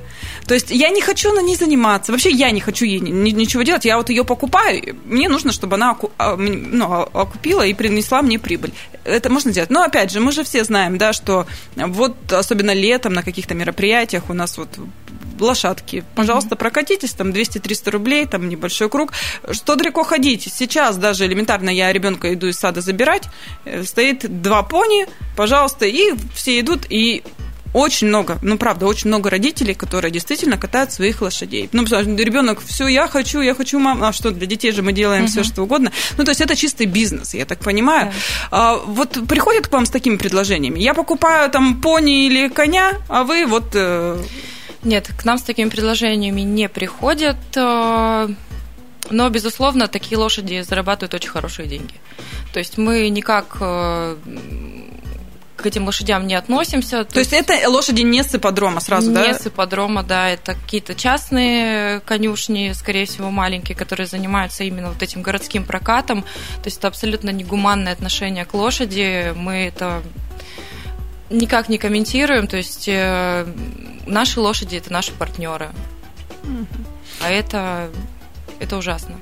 То 0.47 0.55
есть 0.55 0.71
я 0.71 0.91
не 0.91 1.01
хочу 1.01 1.33
на 1.33 1.41
ней 1.41 1.57
заниматься. 1.57 2.13
Вообще 2.13 2.31
я 2.31 2.51
не 2.51 2.61
хочу 2.61 2.85
ей 2.85 3.01
ничего 3.01 3.63
делать. 3.63 3.85
Я 3.85 3.97
вот 3.97 4.11
ее 4.11 4.25
покупаю. 4.25 4.97
Мне 5.05 5.29
нужно, 5.29 5.53
чтобы 5.53 5.77
она 5.77 5.97
а, 6.19 6.37
ну, 6.37 6.93
окупила 7.13 7.62
и 7.65 7.75
принесла 7.75 8.23
мне 8.23 8.39
прибыль. 8.39 8.73
Это 9.05 9.31
можно 9.31 9.51
сделать. 9.51 9.71
Но 9.71 9.83
опять 9.83 10.11
же, 10.11 10.21
мы 10.21 10.33
же 10.33 10.45
все 10.45 10.65
знаем, 10.65 10.99
да, 10.99 11.13
что 11.13 11.47
вот 11.77 12.33
особенно 12.33 12.73
летом 12.73 13.13
на 13.13 13.23
каких-то 13.23 13.55
мероприятиях 13.55 14.31
у 14.31 14.35
нас 14.35 14.59
вот 14.59 14.69
лошадки. 15.41 16.05
Пожалуйста, 16.15 16.57
прокатитесь, 16.57 17.13
там 17.13 17.31
200-300 17.31 17.91
рублей, 17.91 18.27
там 18.27 18.49
небольшой 18.49 18.89
круг. 18.89 19.13
Что 19.51 19.77
далеко 19.77 20.05
ходить? 20.05 20.49
Сейчас 20.53 20.97
даже 20.97 21.27
элементарно 21.27 21.71
я 21.71 21.93
ребенка 21.93 22.33
иду 22.33 22.47
из 22.47 22.59
сада 22.59 22.81
забирать, 22.81 23.29
э, 23.65 23.83
стоит 23.83 24.43
два 24.43 24.63
пони, 24.63 25.07
пожалуйста, 25.37 25.87
и 25.87 26.15
все 26.35 26.61
идут, 26.61 26.87
и 26.89 27.23
очень 27.73 28.09
много, 28.09 28.39
ну 28.43 28.59
правда, 28.59 28.87
очень 28.87 29.09
много 29.09 29.31
родителей, 29.31 29.75
которые 29.75 30.11
действительно 30.11 30.59
катают 30.59 30.93
своих 30.93 31.23
лошадей. 31.23 31.69
Ну, 31.73 31.85
потому 31.85 32.03
что 32.03 32.23
ребенок, 32.23 32.61
все, 32.65 32.87
я 32.87 33.09
хочу, 33.09 33.41
я 33.41 33.55
хочу, 33.55 33.79
мама, 33.79 34.09
а 34.09 34.13
что 34.13 34.31
для 34.31 34.47
детей 34.47 34.73
же 34.73 34.83
мы 34.83 34.93
делаем 34.93 35.25
uh-huh. 35.25 35.29
все 35.29 35.45
что 35.45 35.63
угодно. 35.63 35.93
Ну, 36.19 36.25
то 36.25 36.31
есть 36.31 36.41
это 36.41 36.55
чистый 36.57 36.87
бизнес, 36.87 37.35
я 37.35 37.45
так 37.45 37.61
понимаю. 37.61 38.09
Yeah. 38.09 38.13
А, 38.51 38.77
вот 38.77 39.19
приходят 39.29 39.69
к 39.69 39.73
вам 39.73 39.87
с 39.87 39.91
такими 39.91 40.17
предложениями. 40.17 40.79
Я 40.81 40.95
покупаю 40.95 41.51
там 41.51 41.81
пони 41.81 42.27
или 42.27 42.49
коня, 42.49 42.93
а 43.09 43.25
вы 43.25 43.47
вот. 43.47 43.75
Э, 43.75 44.23
Нет, 44.83 45.11
к 45.17 45.25
нам 45.25 45.39
с 45.39 45.43
такими 45.43 45.69
предложениями 45.69 46.43
не 46.43 46.69
приходят. 46.69 47.37
Э, 47.57 48.29
но, 49.11 49.29
безусловно, 49.31 49.89
такие 49.89 50.19
лошади 50.19 50.63
зарабатывают 50.63 51.15
очень 51.15 51.31
хорошие 51.31 51.69
деньги. 51.69 51.95
То 52.53 52.59
есть 52.59 52.79
мы 52.79 53.09
никак 53.09 53.57
э, 53.61 54.17
к 55.63 55.67
этим 55.67 55.87
лошадям 55.87 56.27
не 56.27 56.35
относимся. 56.35 57.05
То, 57.05 57.15
то 57.15 57.19
есть, 57.21 57.33
есть 57.33 57.49
это 57.49 57.69
лошади 57.71 58.03
не 58.03 58.23
с 58.23 58.35
ипподрома 58.35 58.81
сразу, 58.81 59.09
не 59.09 59.15
да? 59.15 59.27
Не 59.29 59.35
с 59.35 59.47
ипподрома, 59.47 60.03
да. 60.03 60.29
Это 60.29 60.55
какие-то 60.55 60.95
частные 60.95 62.01
конюшни, 62.01 62.73
скорее 62.75 63.07
всего, 63.07 63.31
маленькие, 63.31 63.77
которые 63.77 64.07
занимаются 64.07 64.65
именно 64.65 64.91
вот 64.91 65.03
этим 65.03 65.23
городским 65.23 65.65
прокатом. 65.65 66.23
То 66.23 66.67
есть 66.67 66.79
это 66.79 66.89
абсолютно 66.89 67.31
негуманное 67.31 67.93
отношение 67.93 68.45
к 68.45 68.55
лошади. 68.55 69.33
Мы 69.37 69.67
это 69.69 70.03
никак 71.31 71.69
не 71.69 71.79
комментируем. 71.79 72.47
То 72.47 72.59
есть 72.59 72.89
э, 72.89 73.47
наши 74.07 74.41
лошади 74.41 74.77
это 74.77 74.93
наши 74.93 75.13
партнеры. 75.13 75.71
А 77.21 77.31
это 77.31 77.89
это 78.63 78.77
ужасно. 78.77 79.17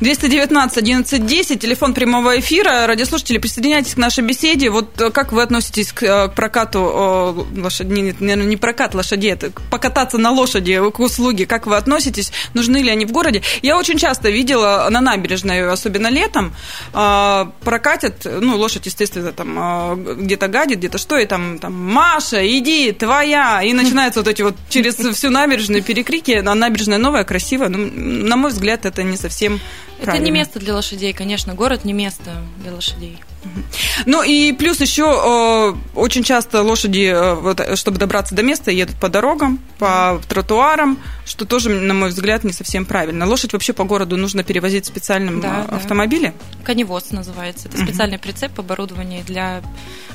219 0.00 0.78
11 0.78 1.26
10, 1.26 1.60
телефон 1.60 1.94
прямого 1.94 2.38
эфира. 2.38 2.86
Радиослушатели, 2.86 3.38
присоединяйтесь 3.38 3.94
к 3.94 3.96
нашей 3.96 4.22
беседе. 4.24 4.70
Вот 4.70 5.00
э, 5.00 5.10
как 5.10 5.32
вы 5.32 5.42
относитесь 5.42 5.92
к, 5.92 6.02
э, 6.02 6.28
к 6.28 6.34
прокату 6.34 7.46
лошадей, 7.56 8.02
нет, 8.02 8.20
наверное, 8.20 8.46
не 8.46 8.56
прокат 8.56 8.94
лошадей, 8.94 9.32
это 9.32 9.50
покататься 9.70 10.18
на 10.18 10.30
лошади, 10.30 10.78
к 10.90 11.00
услуге, 11.00 11.46
как 11.46 11.66
вы 11.66 11.76
относитесь, 11.76 12.32
нужны 12.54 12.78
ли 12.78 12.90
они 12.90 13.06
в 13.06 13.12
городе? 13.12 13.42
Я 13.62 13.76
очень 13.76 13.98
часто 13.98 14.30
видела 14.30 14.86
на 14.90 15.00
набережной, 15.00 15.68
особенно 15.68 16.08
летом, 16.08 16.54
э, 16.92 17.44
прокатят, 17.64 18.24
ну, 18.24 18.56
лошадь, 18.56 18.86
естественно, 18.86 19.32
там 19.32 20.04
где-то 20.22 20.48
гадит, 20.48 20.78
где-то 20.78 20.98
что, 20.98 21.18
и 21.18 21.26
там, 21.26 21.58
там, 21.58 21.72
Маша, 21.74 22.46
иди, 22.46 22.92
твоя, 22.92 23.62
и 23.62 23.72
начинаются 23.78 24.20
вот 24.20 24.28
эти 24.28 24.42
вот 24.42 24.54
через 24.68 24.94
всю 24.94 25.30
набережную 25.30 25.82
перекрики, 25.82 26.32
а 26.32 26.54
набережная 26.54 26.98
новая, 26.98 27.24
красивая, 27.24 27.68
ну, 27.68 27.78
на 27.78 28.36
мой 28.36 28.50
взгляд, 28.50 28.86
это 28.86 29.02
не 29.02 29.16
совсем 29.16 29.37
это 29.46 30.04
правильно. 30.04 30.24
не 30.26 30.30
место 30.30 30.60
для 30.60 30.74
лошадей, 30.74 31.12
конечно. 31.12 31.54
Город 31.54 31.84
не 31.84 31.92
место 31.92 32.30
для 32.62 32.72
лошадей. 32.72 33.18
Ну 34.06 34.22
и 34.22 34.52
плюс 34.52 34.80
еще 34.80 35.02
э, 35.02 35.98
очень 35.98 36.22
часто 36.22 36.62
лошади, 36.62 37.10
э, 37.12 37.34
вот, 37.34 37.60
чтобы 37.76 37.98
добраться 37.98 38.34
до 38.34 38.42
места, 38.42 38.70
едут 38.70 38.96
по 38.96 39.08
дорогам, 39.08 39.60
по 39.78 40.20
тротуарам, 40.28 40.98
что 41.24 41.44
тоже, 41.44 41.70
на 41.70 41.94
мой 41.94 42.10
взгляд, 42.10 42.44
не 42.44 42.52
совсем 42.52 42.84
правильно. 42.84 43.26
Лошадь 43.26 43.52
вообще 43.52 43.72
по 43.72 43.84
городу 43.84 44.16
нужно 44.16 44.44
перевозить 44.44 44.84
в 44.84 44.88
специальном 44.88 45.40
да, 45.40 45.66
э, 45.68 45.76
автомобиле? 45.76 46.32
Да. 46.58 46.64
Коневоз 46.64 47.10
называется. 47.10 47.68
Это 47.68 47.78
специальный 47.78 48.18
прицеп 48.18 48.58
оборудование 48.58 49.22
для, 49.24 49.62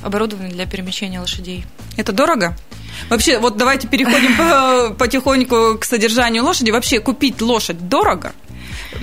оборудование 0.01 0.51
для 0.51 0.65
перемещения 0.65 1.19
лошадей. 1.19 1.65
Это 1.97 2.13
дорого? 2.13 2.55
Вообще, 3.09 3.39
вот 3.39 3.57
давайте 3.57 3.87
переходим 3.87 4.95
потихоньку 4.95 5.77
к 5.79 5.83
содержанию 5.83 6.43
лошади. 6.43 6.71
Вообще, 6.71 6.99
купить 6.99 7.41
лошадь 7.41 7.89
дорого? 7.89 8.33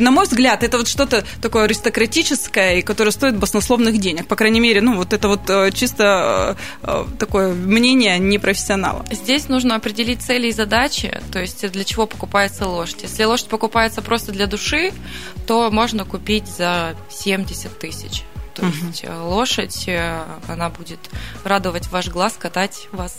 На 0.01 0.11
мой 0.11 0.25
взгляд, 0.25 0.63
это 0.63 0.79
вот 0.79 0.89
что-то 0.89 1.25
такое 1.41 1.65
аристократическое, 1.65 2.79
и 2.79 2.83
которое 2.83 3.11
стоит 3.11 3.37
баснословных 3.37 3.99
денег. 3.99 4.27
По 4.27 4.37
крайней 4.37 4.61
мере, 4.61 4.81
ну, 4.81 4.97
вот 4.97 5.13
это 5.13 5.29
вот 5.29 5.49
э, 5.49 5.71
чисто 5.73 6.57
э, 6.83 7.05
такое 7.19 7.55
мнение 7.55 8.19
непрофессионала. 8.19 9.05
Здесь 9.11 9.49
нужно 9.49 9.77
определить 9.77 10.23
цели 10.23 10.49
и 10.49 10.53
задачи, 10.53 11.21
то 11.33 11.41
есть 11.41 11.71
для 11.71 11.85
чего 11.85 12.07
покупается 12.07 12.67
лошадь. 12.67 13.03
Если 13.03 13.25
лошадь 13.25 13.49
покупается 13.49 14.03
просто 14.03 14.33
для 14.33 14.47
души, 14.47 14.93
то 15.47 15.71
можно 15.71 16.05
купить 16.05 16.47
за 16.47 16.95
70 17.11 17.79
тысяч. 17.79 18.25
То 18.61 18.67
угу. 18.67 18.75
есть 18.89 19.05
э, 19.05 19.15
лошадь, 19.15 19.89
э, 19.89 20.23
она 20.47 20.69
будет 20.69 20.99
радовать 21.45 21.89
ваш 21.89 22.09
глаз, 22.09 22.35
катать 22.39 22.89
вас. 22.93 23.17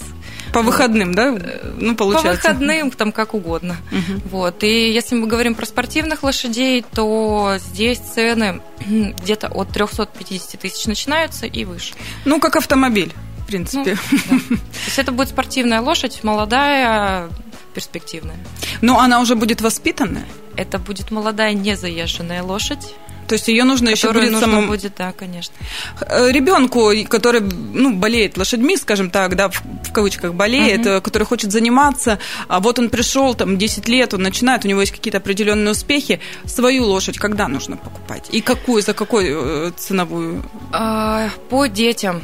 По 0.54 0.62
выходным, 0.62 1.16
да? 1.16 1.36
Э, 1.36 1.74
ну, 1.78 1.96
получается. 1.96 2.50
По 2.50 2.54
выходным, 2.54 2.92
там 2.92 3.12
как 3.12 3.34
угодно. 3.34 3.78
Угу. 3.92 4.30
Вот. 4.30 4.64
И 4.64 4.92
если 4.92 5.16
мы 5.16 5.26
говорим 5.26 5.56
про 5.56 5.66
спортивных 5.66 6.22
лошадей, 6.22 6.86
то 6.94 7.56
здесь 7.58 7.98
цены 7.98 8.62
где-то 8.86 9.48
от 9.48 9.70
350 9.70 10.62
тысяч 10.62 10.86
начинаются 10.86 11.48
и 11.48 11.66
выше. 11.66 11.96
Ну, 12.26 12.40
как 12.40 12.56
автомобиль, 12.56 13.12
в 13.40 13.48
принципе. 13.48 13.98
Ну, 14.12 14.40
да. 14.40 14.56
То 14.56 14.86
есть 14.86 15.00
это 15.00 15.12
будет 15.12 15.30
спортивная 15.30 15.82
лошадь, 15.82 16.24
молодая, 16.24 17.30
перспективная. 17.74 18.38
Но 18.82 19.00
она 19.00 19.22
уже 19.22 19.36
будет 19.36 19.62
воспитанная? 19.62 20.26
Это 20.56 20.78
будет 20.78 21.10
молодая, 21.10 21.54
незаезженная 21.54 22.44
лошадь. 22.44 22.94
То 23.32 23.36
есть 23.36 23.48
ее 23.48 23.64
нужно 23.64 23.88
еще 23.88 24.12
будет 24.12 24.30
нужно 24.30 24.40
самому... 24.42 24.68
будет, 24.68 24.96
да, 24.98 25.14
конечно. 25.14 25.56
Э, 26.02 26.30
Ребенку, 26.30 26.92
который 27.08 27.40
ну, 27.40 27.94
болеет 27.94 28.36
лошадьми, 28.36 28.76
скажем 28.76 29.10
так, 29.10 29.38
да, 29.38 29.48
в, 29.48 29.62
в 29.86 29.94
кавычках 29.94 30.34
болеет, 30.34 30.86
угу. 30.86 31.02
который 31.02 31.24
хочет 31.24 31.54
заниматься, 31.54 32.20
а 32.50 32.60
вот 32.60 32.78
он 32.78 32.90
пришел, 32.90 33.34
там, 33.34 33.58
10 33.58 33.88
лет, 33.88 34.14
он 34.14 34.24
начинает, 34.24 34.66
у 34.66 34.68
него 34.68 34.82
есть 34.82 34.92
какие-то 34.92 35.20
определенные 35.20 35.72
успехи, 35.72 36.20
свою 36.44 36.84
лошадь 36.84 37.20
когда 37.20 37.48
нужно 37.48 37.78
покупать? 37.78 38.28
И 38.34 38.42
какую, 38.42 38.82
за 38.82 38.94
какую 38.94 39.70
э, 39.70 39.72
ценовую? 39.78 40.44
А, 40.74 41.30
по 41.50 41.68
детям. 41.68 42.22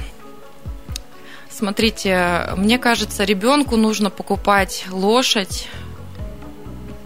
Смотрите, 1.50 2.50
мне 2.58 2.78
кажется, 2.80 3.24
ребенку 3.24 3.78
нужно 3.78 4.10
покупать 4.10 4.84
лошадь, 4.92 5.70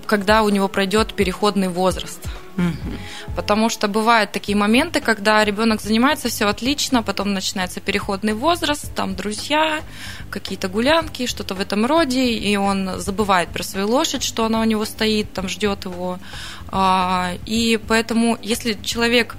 когда 0.08 0.42
у 0.42 0.50
него 0.50 0.68
пройдет 0.68 1.14
переходный 1.14 1.68
возраст. 1.68 2.32
Потому 3.36 3.70
что 3.70 3.88
бывают 3.88 4.32
такие 4.32 4.58
моменты, 4.58 5.02
когда 5.02 5.44
ребенок 5.44 5.82
занимается, 5.82 6.30
все 6.30 6.46
отлично, 6.46 7.04
потом 7.04 7.34
начинается 7.34 7.80
переходный 7.80 8.34
возраст, 8.34 8.94
там 8.96 9.16
друзья, 9.16 9.82
какие-то 10.30 10.68
гулянки, 10.68 11.26
что-то 11.28 11.56
в 11.56 11.62
этом 11.62 11.86
роде, 11.86 12.34
и 12.34 12.56
он 12.56 13.00
забывает 13.00 13.50
про 13.50 13.64
свою 13.64 13.88
лошадь, 13.88 14.24
что 14.24 14.46
она 14.46 14.62
у 14.62 14.66
него 14.66 14.86
стоит, 14.86 15.34
там 15.34 15.48
ждет 15.48 15.86
его. 15.86 16.20
А, 16.70 17.32
и 17.46 17.80
поэтому, 17.88 18.38
если 18.42 18.78
человек 18.84 19.36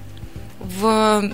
в 0.59 1.31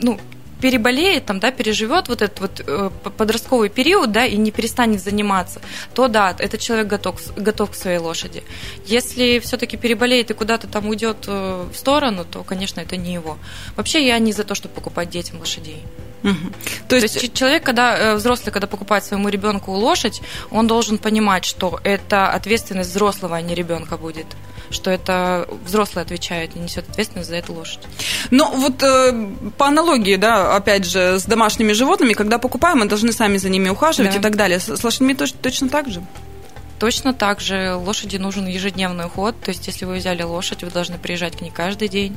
ну, 0.00 0.18
переболеет, 0.62 1.26
там, 1.26 1.40
да, 1.40 1.50
переживет 1.50 2.08
вот 2.08 2.22
этот 2.22 2.40
вот 2.40 2.62
э, 2.64 2.90
подростковый 3.18 3.68
период, 3.68 4.12
да, 4.12 4.24
и 4.24 4.36
не 4.36 4.52
перестанет 4.52 5.02
заниматься, 5.02 5.60
то 5.92 6.06
да, 6.06 6.36
этот 6.38 6.60
человек 6.60 6.86
готов, 6.86 7.20
готов 7.36 7.70
к 7.70 7.74
своей 7.74 7.98
лошади. 7.98 8.44
Если 8.86 9.40
все-таки 9.40 9.76
переболеет 9.76 10.30
и 10.30 10.34
куда-то 10.34 10.68
там 10.68 10.86
уйдет 10.86 11.24
э, 11.26 11.66
в 11.72 11.76
сторону, 11.76 12.24
то, 12.24 12.44
конечно, 12.44 12.80
это 12.80 12.96
не 12.96 13.12
его. 13.12 13.38
Вообще 13.76 14.06
я 14.06 14.18
не 14.20 14.32
за 14.32 14.44
то, 14.44 14.54
чтобы 14.54 14.74
покупать 14.74 15.10
детям 15.10 15.40
лошадей. 15.40 15.82
Угу. 16.22 16.52
То, 16.88 16.96
есть... 16.96 17.14
то 17.14 17.20
есть 17.20 17.34
человек, 17.34 17.64
когда 17.64 17.98
э, 17.98 18.14
взрослый, 18.14 18.52
когда 18.52 18.68
покупает 18.68 19.04
своему 19.04 19.30
ребенку 19.30 19.72
лошадь, 19.72 20.22
он 20.52 20.68
должен 20.68 20.98
понимать, 20.98 21.44
что 21.44 21.80
это 21.82 22.28
ответственность 22.28 22.90
взрослого, 22.90 23.36
а 23.36 23.42
не 23.42 23.56
ребенка 23.56 23.96
будет 23.96 24.26
что 24.72 24.90
это 24.90 25.48
взрослый 25.64 26.04
отвечает 26.04 26.56
и 26.56 26.58
несет 26.58 26.88
ответственность 26.88 27.28
за 27.28 27.36
эту 27.36 27.52
лошадь. 27.52 27.80
Ну, 28.30 28.50
вот 28.54 28.82
э, 28.82 29.28
по 29.56 29.68
аналогии, 29.68 30.16
да, 30.16 30.56
опять 30.56 30.84
же, 30.84 31.18
с 31.18 31.24
домашними 31.24 31.72
животными, 31.72 32.12
когда 32.14 32.38
покупаем, 32.38 32.78
мы 32.78 32.86
должны 32.86 33.12
сами 33.12 33.36
за 33.36 33.48
ними 33.48 33.68
ухаживать 33.68 34.12
да. 34.12 34.18
и 34.18 34.22
так 34.22 34.36
далее. 34.36 34.58
С 34.58 34.82
лошадьми 34.82 35.14
точно, 35.14 35.38
точно 35.40 35.68
так 35.68 35.88
же? 35.88 36.02
Точно 36.78 37.14
так 37.14 37.40
же. 37.40 37.74
Лошади 37.74 38.16
нужен 38.16 38.46
ежедневный 38.46 39.06
уход. 39.06 39.36
То 39.40 39.50
есть, 39.50 39.66
если 39.66 39.84
вы 39.84 39.96
взяли 39.96 40.22
лошадь, 40.22 40.64
вы 40.64 40.70
должны 40.70 40.98
приезжать 40.98 41.36
к 41.36 41.40
ней 41.40 41.50
каждый 41.50 41.88
день. 41.88 42.16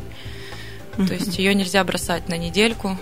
То 0.98 1.14
есть 1.14 1.38
ее 1.38 1.54
нельзя 1.54 1.84
бросать 1.84 2.30
на 2.30 2.38
недельку. 2.38 2.98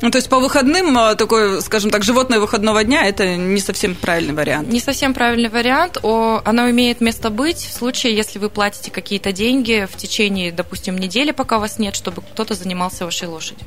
Ну, 0.00 0.10
то 0.10 0.18
есть 0.18 0.28
по 0.28 0.38
выходным 0.38 0.96
а, 0.96 1.14
такой, 1.16 1.60
скажем 1.60 1.90
так, 1.90 2.04
животное 2.04 2.38
выходного 2.38 2.84
дня 2.84 3.06
это 3.06 3.36
не 3.36 3.60
совсем 3.60 3.94
правильный 3.94 4.34
вариант. 4.34 4.68
Не 4.68 4.80
совсем 4.80 5.12
правильный 5.12 5.48
вариант. 5.48 5.98
О, 6.02 6.40
оно 6.44 6.70
имеет 6.70 7.00
место 7.00 7.30
быть 7.30 7.58
в 7.58 7.72
случае, 7.72 8.14
если 8.14 8.38
вы 8.38 8.48
платите 8.48 8.90
какие-то 8.90 9.32
деньги 9.32 9.88
в 9.90 9.96
течение, 9.96 10.52
допустим, 10.52 10.96
недели, 10.98 11.32
пока 11.32 11.58
вас 11.58 11.78
нет, 11.78 11.96
чтобы 11.96 12.22
кто-то 12.22 12.54
занимался 12.54 13.04
вашей 13.04 13.28
лошадью. 13.28 13.66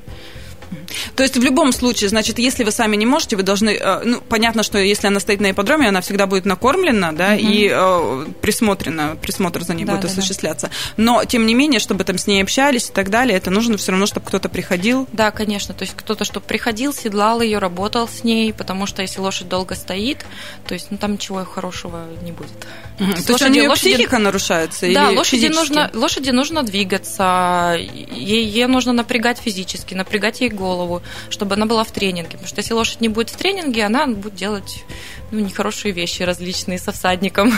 То 1.15 1.24
есть 1.24 1.38
в 1.38 1.43
любом 1.43 1.71
случае, 1.71 2.10
значит, 2.10 2.39
если 2.39 2.63
вы 2.63 2.71
сами 2.71 2.95
не 2.95 3.05
можете, 3.05 3.36
вы 3.36 3.43
должны, 3.43 3.71
э, 3.71 4.03
ну, 4.03 4.21
понятно, 4.21 4.63
что 4.63 4.77
если 4.77 5.07
она 5.07 5.19
стоит 5.19 5.41
на 5.41 5.51
ипподроме, 5.51 5.89
она 5.89 6.01
всегда 6.01 6.27
будет 6.27 6.45
накормлена, 6.45 7.12
да, 7.12 7.33
угу. 7.33 7.39
и 7.39 7.69
э, 7.71 8.25
присмотрена, 8.41 9.17
присмотр 9.21 9.63
за 9.63 9.74
ней 9.74 9.86
да, 9.86 9.93
будет 9.93 10.03
да, 10.03 10.07
осуществляться. 10.07 10.67
Да. 10.67 10.74
Но, 10.98 11.25
тем 11.25 11.45
не 11.45 11.53
менее, 11.53 11.79
чтобы 11.79 12.03
там 12.03 12.17
с 12.17 12.27
ней 12.27 12.41
общались 12.41 12.89
и 12.89 12.91
так 12.91 13.10
далее, 13.10 13.38
это 13.38 13.50
нужно 13.50 13.77
все 13.77 13.91
равно, 13.91 14.05
чтобы 14.05 14.25
кто-то 14.25 14.50
приходил. 14.50 15.07
Да, 15.13 15.31
конечно, 15.31 15.74
то 15.74 15.83
есть 15.83 15.93
кто-то, 15.95 16.25
чтобы 16.25 16.45
приходил, 16.45 16.93
седлал 16.93 17.41
ее, 17.41 17.57
работал 17.57 18.07
с 18.07 18.24
ней, 18.24 18.53
потому 18.53 18.86
что 18.86 19.01
если 19.01 19.19
лошадь 19.19 19.50
долго 19.50 19.75
стоит, 19.75 20.25
то 20.67 20.74
есть, 20.74 20.88
ну, 20.89 20.98
там 20.98 21.13
ничего 21.13 21.43
хорошего 21.45 22.05
не 22.24 22.31
будет. 22.31 22.51
Угу. 23.00 23.12
То 23.25 23.33
есть 23.33 23.41
у 23.41 23.48
нее 23.48 23.69
лошади... 23.69 23.93
психика 23.95 24.19
нарушается? 24.19 24.81
Да, 24.81 25.10
или 25.10 25.17
лошади 25.17 25.41
физически? 25.41 25.60
нужно, 25.60 25.91
лошади 25.93 26.29
нужно 26.29 26.63
двигаться, 26.63 27.77
ей, 27.77 28.45
ей 28.45 28.67
нужно 28.67 28.93
напрягать 28.93 29.39
физически, 29.39 29.93
напрягать 29.93 30.41
ей 30.41 30.50
голову, 30.50 30.81
чтобы 31.30 31.56
она 31.56 31.66
была 31.66 31.84
в 31.84 31.92
тренинге. 31.92 32.32
Потому 32.32 32.48
что 32.48 32.60
если 32.60 32.74
лошадь 32.74 33.02
не 33.02 33.10
будет 33.10 33.30
в 33.30 33.38
тренинге, 33.38 33.84
она 33.84 34.08
будет 34.08 34.36
делать 34.36 34.84
ну, 35.32 35.40
нехорошие 35.40 35.94
вещи 35.94 36.24
различные 36.24 36.78
со 36.78 36.92
всадником. 36.92 37.54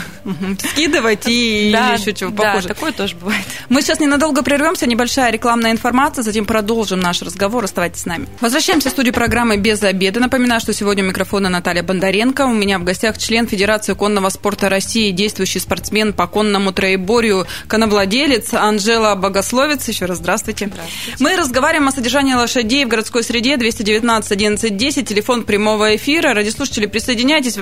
Скидывать 0.60 1.24
и 1.28 1.72
да, 1.74 1.94
еще 1.94 2.14
чего 2.14 2.32
похоже. 2.32 2.68
Да, 2.68 2.74
такое 2.74 2.92
тоже 2.92 3.16
бывает. 3.16 3.44
Мы 3.70 3.82
сейчас 3.82 4.00
ненадолго 4.00 4.44
прервемся, 4.44 4.86
небольшая 4.86 5.32
рекламная 5.32 5.72
информация, 5.72 6.24
затем 6.24 6.46
продолжим 6.46 7.00
наш 7.00 7.22
разговор. 7.22 7.64
Оставайтесь 7.64 8.02
с 8.02 8.06
нами. 8.06 8.28
Возвращаемся 8.42 8.90
в 8.90 8.92
студию 8.92 9.14
программы 9.14 9.58
«Без 9.58 9.82
обеда». 9.84 10.20
Напоминаю, 10.20 10.62
что 10.62 10.74
сегодня 10.74 11.04
у 11.04 11.08
микрофона 11.08 11.50
Наталья 11.50 11.84
Бондаренко. 11.84 12.46
У 12.46 12.54
меня 12.54 12.80
в 12.80 12.84
гостях 12.84 13.18
член 13.18 13.48
Федерации 13.48 13.94
конного 13.94 14.30
спорта 14.30 14.70
России, 14.70 15.12
действующий 15.12 15.60
спортсмен 15.60 16.14
по 16.14 16.28
конному 16.28 16.72
троеборью, 16.72 17.48
коновладелец 17.68 18.54
Анжела 18.54 19.16
Богословец. 19.16 19.88
Еще 19.88 20.06
раз 20.06 20.18
здравствуйте. 20.18 20.68
здравствуйте. 20.68 21.18
Мы 21.20 21.36
разговариваем 21.36 21.88
о 21.88 21.92
содержании 21.92 22.34
лошадей 22.34 22.86
в 22.86 22.88
городской 22.88 23.13
среде 23.22 23.58
219 23.58 24.32
11 24.32 24.78
10, 24.78 25.08
телефон 25.08 25.44
прямого 25.44 25.96
эфира. 25.96 26.34
Радиослушатели, 26.34 26.88
присоединяйтесь 26.88 27.58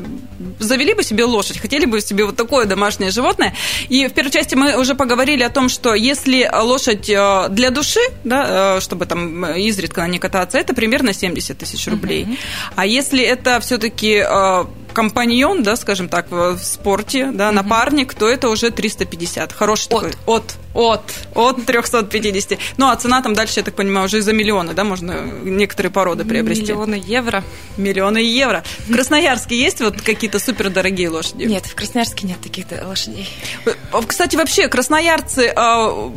завели 0.60 0.94
бы 0.94 1.04
себе 1.04 1.26
лошадь, 1.26 1.58
хотели 1.60 1.86
бы 1.86 2.02
себе 2.02 2.26
вот 2.26 2.36
такое 2.36 2.66
домашнее 2.66 3.12
животное. 3.12 3.56
И 3.90 4.08
в 4.08 4.14
первой 4.14 4.32
части 4.32 4.56
мы 4.56 4.80
уже 4.80 4.96
поговорили 4.96 5.44
о 5.44 5.50
том, 5.50 5.70
что 5.70 5.94
если 5.94 6.50
лошадь 6.54 7.10
э, 7.10 7.48
для 7.50 7.70
души, 7.72 8.00
да, 8.24 8.78
э, 8.78 8.82
чтобы 8.82 9.06
там 9.06 9.46
изредка 9.46 10.02
на 10.02 10.08
ней 10.08 10.20
кататься, 10.20 10.58
это 10.58 10.74
примерно 10.74 11.14
70 11.14 11.58
тысяч 11.58 11.88
рублей. 11.88 12.24
Uh-huh. 12.24 12.38
А 12.76 12.86
если 12.86 13.24
это 13.24 13.60
все-таки 13.60 14.24
э, 14.26 14.66
компаньон, 14.94 15.64
да, 15.64 15.76
скажем 15.76 16.10
так, 16.10 16.30
в 16.30 16.58
спорте, 16.58 17.32
да, 17.32 17.48
угу. 17.48 17.56
напарник, 17.56 18.14
то 18.14 18.28
это 18.28 18.50
уже 18.50 18.72
350. 18.72 19.54
Хороший 19.54 19.88
от. 19.88 19.90
такой. 19.90 20.12
От. 20.26 20.56
От. 20.74 21.02
От 21.36 21.66
350. 21.66 22.60
Ну, 22.78 22.90
а 22.90 22.96
цена 22.96 23.22
там 23.22 23.34
дальше, 23.34 23.60
я 23.60 23.64
так 23.64 23.76
понимаю, 23.76 24.06
уже 24.06 24.22
за 24.22 24.34
миллионы, 24.34 24.74
да, 24.74 24.84
можно 24.84 25.14
некоторые 25.44 25.92
породы 25.92 26.26
приобрести. 26.26 26.64
Миллионы 26.64 27.02
евро. 27.06 27.44
Миллионы 27.78 28.20
евро. 28.20 28.64
В 28.88 28.94
Красноярске 28.94 29.58
есть 29.58 29.82
вот 29.82 30.02
какие-то 30.02 30.40
супердорогие 30.40 31.10
лошади? 31.10 31.44
Нет, 31.44 31.66
в 31.66 31.76
Красноярске 31.76 32.28
нет 32.28 32.40
таких 32.42 32.66
лошадей. 32.72 33.28
Э, 33.66 33.72
кстати, 34.08 34.36
вообще, 34.36 34.68
красноярцы 34.68 35.52
а, 35.56 36.12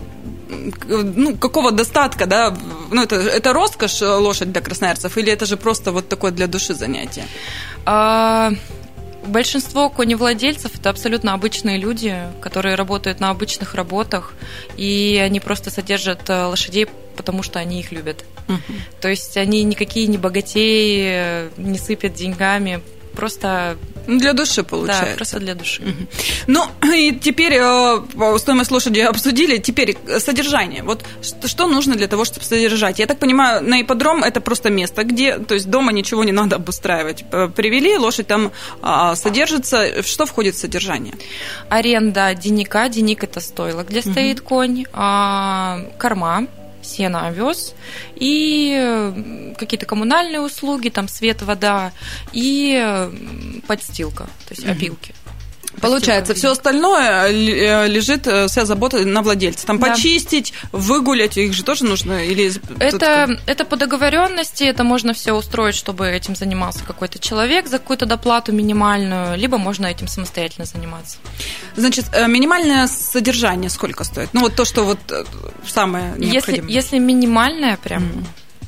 ну, 0.89 1.37
какого 1.37 1.73
достатка, 1.73 2.27
да, 2.27 2.57
ну, 2.91 3.03
это, 3.03 3.17
это 3.17 3.53
роскошь 3.53 4.03
э, 4.03 4.07
лошадь 4.07 4.53
для 4.53 4.61
красноярцев, 4.61 5.17
или 5.19 5.33
это 5.33 5.47
же 5.47 5.57
просто 5.57 5.93
вот 5.93 6.09
такое 6.09 6.31
для 6.31 6.47
души 6.47 6.75
занятие? 6.75 7.25
А, 7.87 8.53
большинство 9.27 9.91
коневладельцев 9.91 10.79
это 10.79 10.91
абсолютно 10.91 11.35
обычные 11.35 11.79
люди, 11.79 12.17
которые 12.41 12.75
работают 12.75 13.21
на 13.21 13.31
обычных 13.31 13.75
работах, 13.75 14.35
и 14.77 15.21
они 15.25 15.41
просто 15.41 15.71
содержат 15.71 16.29
э, 16.29 16.45
лошадей 16.45 16.89
потому 17.17 17.43
что 17.43 17.59
они 17.59 17.81
их 17.81 17.93
любят. 17.93 18.25
Угу. 18.49 18.59
То 19.01 19.09
есть 19.09 19.37
они 19.37 19.63
никакие 19.63 20.07
не 20.07 20.19
богатеи, 20.19 21.05
э, 21.07 21.51
не 21.57 21.79
сыпят 21.79 22.15
деньгами, 22.15 22.83
просто 23.15 23.77
для 24.07 24.33
души 24.33 24.63
получается. 24.63 25.07
Да, 25.07 25.17
просто 25.17 25.41
для 25.41 25.55
души. 25.55 25.83
Угу. 25.83 26.07
Ну, 26.47 26.67
и 26.95 27.13
теперь 27.13 27.55
э, 27.55 28.39
стоимость 28.39 28.71
лошади 28.71 29.01
обсудили. 29.01 29.59
Теперь 29.59 29.97
содержание. 30.19 30.83
Вот 30.83 31.05
что, 31.23 31.67
нужно 31.67 31.95
для 31.95 32.07
того, 32.07 32.25
чтобы 32.25 32.45
содержать? 32.45 32.99
Я 32.99 33.07
так 33.07 33.19
понимаю, 33.19 33.63
на 33.63 33.81
ипподром 33.81 34.23
это 34.23 34.41
просто 34.41 34.71
место, 34.71 35.05
где, 35.05 35.39
то 35.39 35.55
есть 35.55 35.71
дома 35.71 35.93
ничего 35.93 36.25
не 36.25 36.33
надо 36.41 36.57
обустраивать. 36.57 37.25
Привели, 37.57 37.97
лошадь 37.97 38.27
там 38.27 38.53
э, 38.83 39.15
содержится. 39.17 40.03
Что 40.03 40.27
входит 40.27 40.55
в 40.55 40.59
содержание? 40.59 41.15
Аренда 41.69 42.35
денника. 42.35 42.89
Денник 42.89 43.25
это 43.25 43.41
стойло, 43.41 43.83
где 43.83 44.01
угу. 44.01 44.11
стоит 44.13 44.41
конь. 44.41 44.85
А, 44.93 45.81
корма 45.99 46.47
сено, 46.85 47.27
овес 47.27 47.75
и 48.15 49.53
какие-то 49.59 49.87
коммунальные 49.87 50.41
услуги, 50.41 50.89
там 50.89 51.09
свет, 51.09 51.43
вода 51.43 51.93
и 52.33 53.11
подстилка, 53.67 54.25
то 54.25 54.55
есть 54.55 54.65
опилки. 54.67 55.15
Получается, 55.81 56.35
все 56.35 56.53
остальное 56.53 57.29
э, 57.29 57.89
лежит, 57.89 58.27
э, 58.27 58.47
вся 58.49 58.65
забота 58.65 59.05
на 59.05 59.23
владельце. 59.23 59.67
Там 59.67 59.79
да. 59.79 59.89
почистить, 59.89 60.53
выгулять, 60.73 61.37
их 61.37 61.53
же 61.53 61.63
тоже 61.63 61.85
нужно? 61.85 62.25
Или... 62.25 62.53
Это, 62.79 63.39
это 63.47 63.65
по 63.65 63.77
договоренности, 63.77 64.65
это 64.65 64.85
можно 64.85 65.13
все 65.13 65.33
устроить, 65.33 65.75
чтобы 65.75 66.09
этим 66.09 66.37
занимался 66.37 66.85
какой-то 66.85 67.19
человек 67.19 67.69
за 67.69 67.79
какую-то 67.79 68.07
доплату 68.07 68.53
минимальную, 68.53 69.37
либо 69.37 69.59
можно 69.59 69.87
этим 69.87 70.09
самостоятельно 70.09 70.65
заниматься. 70.65 71.19
Значит, 71.77 72.07
э, 72.13 72.27
минимальное 72.29 72.87
содержание 72.87 73.71
сколько 73.71 74.05
стоит? 74.05 74.31
Ну, 74.33 74.41
вот 74.41 74.55
то, 74.55 74.65
что 74.65 74.85
вот 74.85 74.99
самое 75.67 76.15
необходимое. 76.17 76.71
Если, 76.71 76.97
если 76.97 76.99
минимальное 76.99 77.77
прям... 77.77 78.03
Mm 78.05 78.25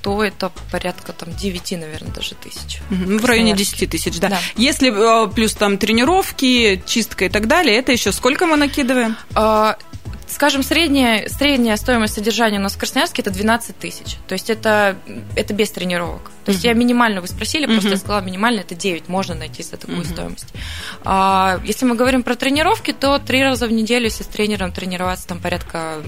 то 0.07 0.23
это 0.23 0.53
порядка 0.71 1.12
там 1.12 1.35
9, 1.35 1.73
наверное, 1.73 2.12
даже 2.12 2.37
тысяч. 2.37 2.79
Ну, 2.90 3.19
в 3.19 3.25
районе 3.25 3.55
10 3.55 3.90
тысяч, 3.90 4.21
да. 4.21 4.29
да. 4.29 4.38
Если 4.55 4.92
э, 4.92 5.29
плюс 5.33 5.53
там 5.55 5.79
тренировки, 5.79 6.81
чистка 6.87 7.25
и 7.25 7.29
так 7.29 7.49
далее, 7.49 7.77
это 7.77 7.90
еще 7.90 8.12
сколько 8.12 8.47
мы 8.47 8.57
накидываем? 8.57 9.16
А, 9.35 9.77
скажем, 10.29 10.62
средняя, 10.62 11.29
средняя 11.29 11.77
стоимость 11.77 12.14
содержания 12.14 12.61
у 12.61 12.62
нас 12.62 12.75
в 12.75 12.79
Красноярске 12.79 13.23
это 13.23 13.33
12 13.33 13.77
тысяч. 13.77 14.19
То 14.29 14.35
есть 14.35 14.49
это, 14.49 14.97
это 15.35 15.53
без 15.55 15.73
тренировок. 15.73 16.31
То 16.45 16.53
есть 16.53 16.64
uh-huh. 16.64 16.69
я 16.69 16.75
минимально, 16.75 17.21
вы 17.21 17.27
спросили, 17.27 17.66
uh-huh. 17.66 17.73
просто 17.73 17.90
я 17.90 17.97
сказала, 17.97 18.21
минимально 18.21 18.61
это 18.61 18.77
9, 18.77 19.09
можно 19.09 19.35
найти 19.35 19.64
за 19.64 19.77
такую 19.77 20.03
uh-huh. 20.03 20.12
стоимость. 20.12 20.55
А, 21.03 21.61
если 21.64 21.85
мы 21.85 21.97
говорим 21.97 22.23
про 22.23 22.37
тренировки, 22.37 22.92
то 22.92 23.19
три 23.19 23.42
раза 23.42 23.66
в 23.66 23.73
неделю, 23.73 24.05
если 24.05 24.23
с 24.23 24.29
тренером 24.29 24.71
тренироваться, 24.71 25.27
там 25.27 25.40
порядка 25.40 26.01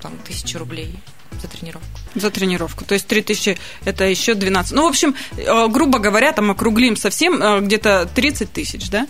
там, 0.00 0.12
тысячи 0.24 0.56
рублей 0.56 0.94
за 1.42 1.48
тренировку. 1.48 2.03
За 2.14 2.30
тренировку. 2.30 2.84
То 2.84 2.94
есть 2.94 3.06
3000 3.08 3.58
это 3.84 4.04
еще 4.04 4.34
12. 4.34 4.72
Ну, 4.72 4.84
в 4.84 4.88
общем, 4.88 5.14
э, 5.36 5.68
грубо 5.68 5.98
говоря, 5.98 6.32
там 6.32 6.50
округлим 6.50 6.96
совсем 6.96 7.42
э, 7.42 7.60
где-то 7.60 8.08
30 8.14 8.52
тысяч, 8.52 8.88
да? 8.88 9.08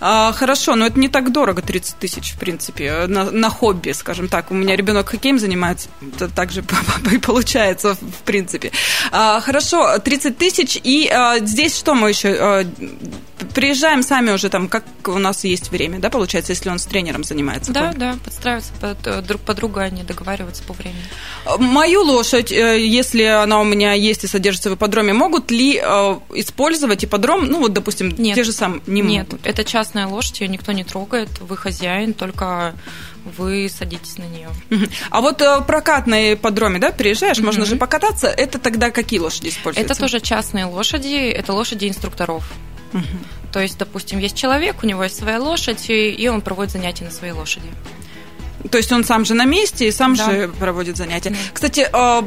А, 0.00 0.32
хорошо, 0.32 0.76
но 0.76 0.86
это 0.86 0.98
не 0.98 1.08
так 1.08 1.32
дорого, 1.32 1.62
30 1.62 1.96
тысяч, 1.96 2.32
в 2.32 2.38
принципе, 2.38 2.84
э, 2.84 3.06
на, 3.06 3.30
на 3.30 3.50
хобби, 3.50 3.90
скажем 3.92 4.28
так. 4.28 4.50
У 4.50 4.54
меня 4.54 4.76
ребенок 4.76 5.08
хоккеем 5.08 5.38
занимается, 5.38 5.88
это 6.14 6.28
так 6.28 6.52
же 6.52 6.64
и 7.12 7.18
получается, 7.18 7.94
в 7.94 8.22
принципе. 8.24 8.70
А, 9.10 9.40
хорошо, 9.40 9.98
30 9.98 10.38
тысяч, 10.38 10.78
и 10.82 11.10
здесь 11.40 11.76
что 11.76 11.94
мы 11.94 12.10
еще 12.10 12.64
приезжаем 13.54 14.02
сами 14.02 14.30
уже 14.30 14.48
там, 14.50 14.68
как 14.68 14.84
у 15.06 15.18
нас 15.18 15.44
есть 15.44 15.70
время, 15.70 15.98
да, 15.98 16.10
получается, 16.10 16.52
если 16.52 16.68
он 16.68 16.78
с 16.78 16.86
тренером 16.86 17.24
занимается? 17.24 17.72
Да, 17.72 17.92
да, 17.94 18.16
подстраиваться 18.22 18.72
под, 18.80 19.26
друг 19.26 19.40
под 19.40 19.56
друга, 19.56 19.82
они 19.82 20.02
договариваются 20.02 20.62
по 20.62 20.74
времени. 20.74 21.02
Мою 21.58 22.02
лошадь, 22.02 22.35
э, 22.38 22.80
если 22.84 23.22
она 23.22 23.60
у 23.60 23.64
меня 23.64 23.92
есть 23.92 24.24
и 24.24 24.26
содержится 24.26 24.70
в 24.70 24.74
ипподроме, 24.74 25.12
могут 25.12 25.50
ли 25.50 25.80
э, 25.82 26.18
использовать 26.34 27.04
ипподром, 27.04 27.46
ну 27.46 27.60
вот, 27.60 27.72
допустим, 27.72 28.14
Нет. 28.16 28.34
те 28.34 28.44
же 28.44 28.52
самые? 28.52 28.82
Не 28.86 29.02
Нет, 29.02 29.32
могут. 29.32 29.46
это 29.46 29.64
частная 29.64 30.06
лошадь, 30.06 30.40
ее 30.40 30.48
никто 30.48 30.72
не 30.72 30.84
трогает, 30.84 31.28
вы 31.40 31.56
хозяин, 31.56 32.14
только 32.14 32.74
вы 33.24 33.68
садитесь 33.68 34.18
на 34.18 34.24
нее. 34.24 34.48
А 35.10 35.20
вот 35.20 35.42
э, 35.42 35.60
прокат 35.66 36.06
на 36.06 36.34
ипподроме, 36.34 36.78
да, 36.78 36.92
приезжаешь, 36.92 37.38
можно 37.38 37.64
же 37.64 37.76
покататься, 37.76 38.28
это 38.28 38.58
тогда 38.58 38.90
какие 38.90 39.20
лошади 39.20 39.48
используются? 39.48 39.92
Это 39.92 40.00
тоже 40.00 40.20
частные 40.20 40.66
лошади, 40.66 41.30
это 41.30 41.52
лошади 41.52 41.88
инструкторов. 41.88 42.44
Угу. 42.92 43.02
То 43.52 43.60
есть, 43.60 43.78
допустим, 43.78 44.18
есть 44.18 44.36
человек, 44.36 44.82
у 44.82 44.86
него 44.86 45.04
есть 45.04 45.16
своя 45.16 45.40
лошадь, 45.40 45.86
и 45.88 46.28
он 46.28 46.40
проводит 46.40 46.72
занятия 46.72 47.04
на 47.04 47.10
своей 47.10 47.32
лошади. 47.32 47.68
То 48.70 48.78
есть 48.78 48.92
он 48.92 49.04
сам 49.04 49.24
же 49.24 49.34
на 49.34 49.44
месте 49.44 49.88
и 49.88 49.92
сам 49.92 50.14
да. 50.14 50.24
же 50.24 50.48
проводит 50.48 50.96
занятия. 50.96 51.30
Да. 51.30 51.36
Кстати, 51.52 51.88
а, 51.92 52.24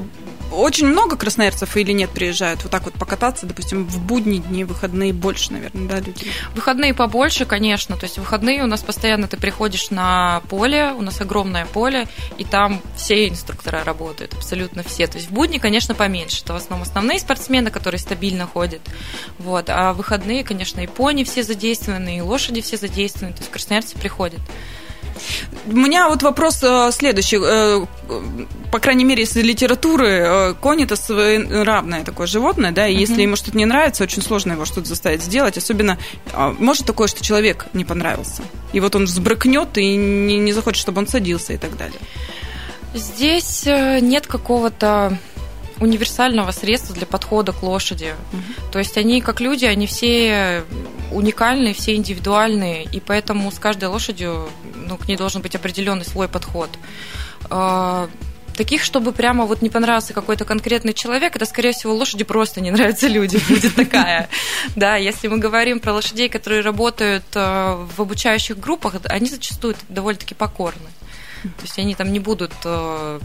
очень 0.51 0.87
много 0.87 1.15
красноярцев 1.15 1.77
или 1.77 1.91
нет 1.91 2.09
приезжают 2.09 2.63
вот 2.63 2.71
так 2.71 2.83
вот 2.83 2.93
покататься, 2.93 3.45
допустим, 3.45 3.85
в 3.85 3.99
будние 3.99 4.41
дни, 4.41 4.63
выходные 4.63 5.13
больше, 5.13 5.53
наверное, 5.53 5.87
да, 5.87 5.99
людей? 5.99 6.31
Выходные 6.55 6.93
побольше, 6.93 7.45
конечно. 7.45 7.95
То 7.97 8.05
есть 8.05 8.17
выходные 8.17 8.63
у 8.63 8.67
нас 8.67 8.81
постоянно 8.81 9.27
ты 9.27 9.37
приходишь 9.37 9.89
на 9.91 10.41
поле, 10.49 10.93
у 10.97 11.01
нас 11.01 11.21
огромное 11.21 11.65
поле, 11.65 12.07
и 12.37 12.43
там 12.43 12.81
все 12.95 13.27
инструктора 13.27 13.83
работают, 13.83 14.33
абсолютно 14.33 14.83
все. 14.83 15.07
То 15.07 15.17
есть 15.17 15.29
в 15.29 15.33
будни, 15.33 15.59
конечно, 15.59 15.93
поменьше. 15.93 16.41
Это 16.43 16.53
в 16.53 16.57
основном 16.57 16.87
основные 16.87 17.19
спортсмены, 17.19 17.69
которые 17.69 17.99
стабильно 17.99 18.47
ходят. 18.47 18.81
Вот. 19.37 19.69
А 19.69 19.93
выходные, 19.93 20.43
конечно, 20.43 20.79
и 20.81 20.87
пони 20.87 21.23
все 21.23 21.43
задействованы, 21.43 22.17
и 22.17 22.21
лошади 22.21 22.61
все 22.61 22.77
задействованы. 22.77 23.33
То 23.33 23.41
есть 23.41 23.51
красноярцы 23.51 23.97
приходят. 23.97 24.41
У 25.67 25.75
меня 25.75 26.09
вот 26.09 26.23
вопрос 26.23 26.59
э, 26.63 26.91
следующий. 26.91 27.37
Э, 27.41 27.85
по 28.71 28.79
крайней 28.79 29.03
мере, 29.03 29.23
из 29.23 29.35
литературы 29.35 30.07
э, 30.07 30.53
конь 30.59 30.83
это 30.83 30.95
равное 31.63 32.03
такое 32.03 32.27
животное, 32.27 32.71
да, 32.71 32.87
и 32.87 32.95
uh-huh. 32.95 32.99
если 32.99 33.21
ему 33.21 33.35
что-то 33.35 33.57
не 33.57 33.65
нравится, 33.65 34.03
очень 34.03 34.21
сложно 34.21 34.53
его 34.53 34.65
что-то 34.65 34.87
заставить 34.87 35.23
сделать. 35.23 35.57
Особенно 35.57 35.97
а, 36.33 36.55
может 36.57 36.85
такое, 36.85 37.07
что 37.07 37.23
человек 37.23 37.67
не 37.73 37.85
понравился. 37.85 38.43
И 38.73 38.79
вот 38.79 38.95
он 38.95 39.05
взбрыкнет 39.05 39.77
и 39.77 39.95
не, 39.95 40.37
не 40.37 40.53
захочет, 40.53 40.81
чтобы 40.81 40.99
он 40.99 41.07
садился 41.07 41.53
и 41.53 41.57
так 41.57 41.77
далее. 41.77 41.99
Здесь 42.93 43.65
нет 43.65 44.25
какого-то 44.25 45.17
универсального 45.79 46.51
средства 46.51 46.95
для 46.95 47.05
подхода 47.05 47.51
к 47.51 47.63
лошади. 47.63 48.15
Угу. 48.33 48.71
То 48.71 48.79
есть 48.79 48.97
они, 48.97 49.21
как 49.21 49.41
люди, 49.41 49.65
они 49.65 49.87
все 49.87 50.63
уникальные, 51.11 51.73
все 51.73 51.95
индивидуальные, 51.95 52.85
и 52.85 52.99
поэтому 52.99 53.51
с 53.51 53.59
каждой 53.59 53.89
лошадью 53.89 54.49
ну, 54.75 54.97
к 54.97 55.07
ней 55.07 55.17
должен 55.17 55.41
быть 55.41 55.55
определенный 55.55 56.05
свой 56.05 56.27
подход. 56.27 56.69
А, 57.49 58.09
таких, 58.55 58.83
чтобы 58.83 59.13
прямо 59.13 59.45
вот 59.45 59.61
не 59.61 59.69
понравился 59.69 60.13
какой-то 60.13 60.45
конкретный 60.45 60.93
человек, 60.93 61.35
это, 61.35 61.45
скорее 61.45 61.71
всего, 61.71 61.95
лошади 61.95 62.23
просто 62.23 62.59
не 62.59 62.71
нравятся 62.71 63.07
людям, 63.07 63.41
будет 63.49 63.73
такая. 63.75 64.29
Да, 64.75 64.97
если 64.97 65.27
мы 65.27 65.37
говорим 65.37 65.79
про 65.79 65.93
лошадей, 65.93 66.29
которые 66.29 66.61
работают 66.61 67.23
а, 67.35 67.87
в 67.95 68.01
обучающих 68.01 68.59
группах, 68.59 68.95
они 69.05 69.27
зачастую 69.27 69.75
довольно-таки 69.87 70.35
покорны. 70.35 70.89
То 71.43 71.63
есть 71.63 71.79
они 71.79 71.95
там 71.95 72.11
не 72.11 72.19
будут 72.19 72.51
а, 72.65 73.19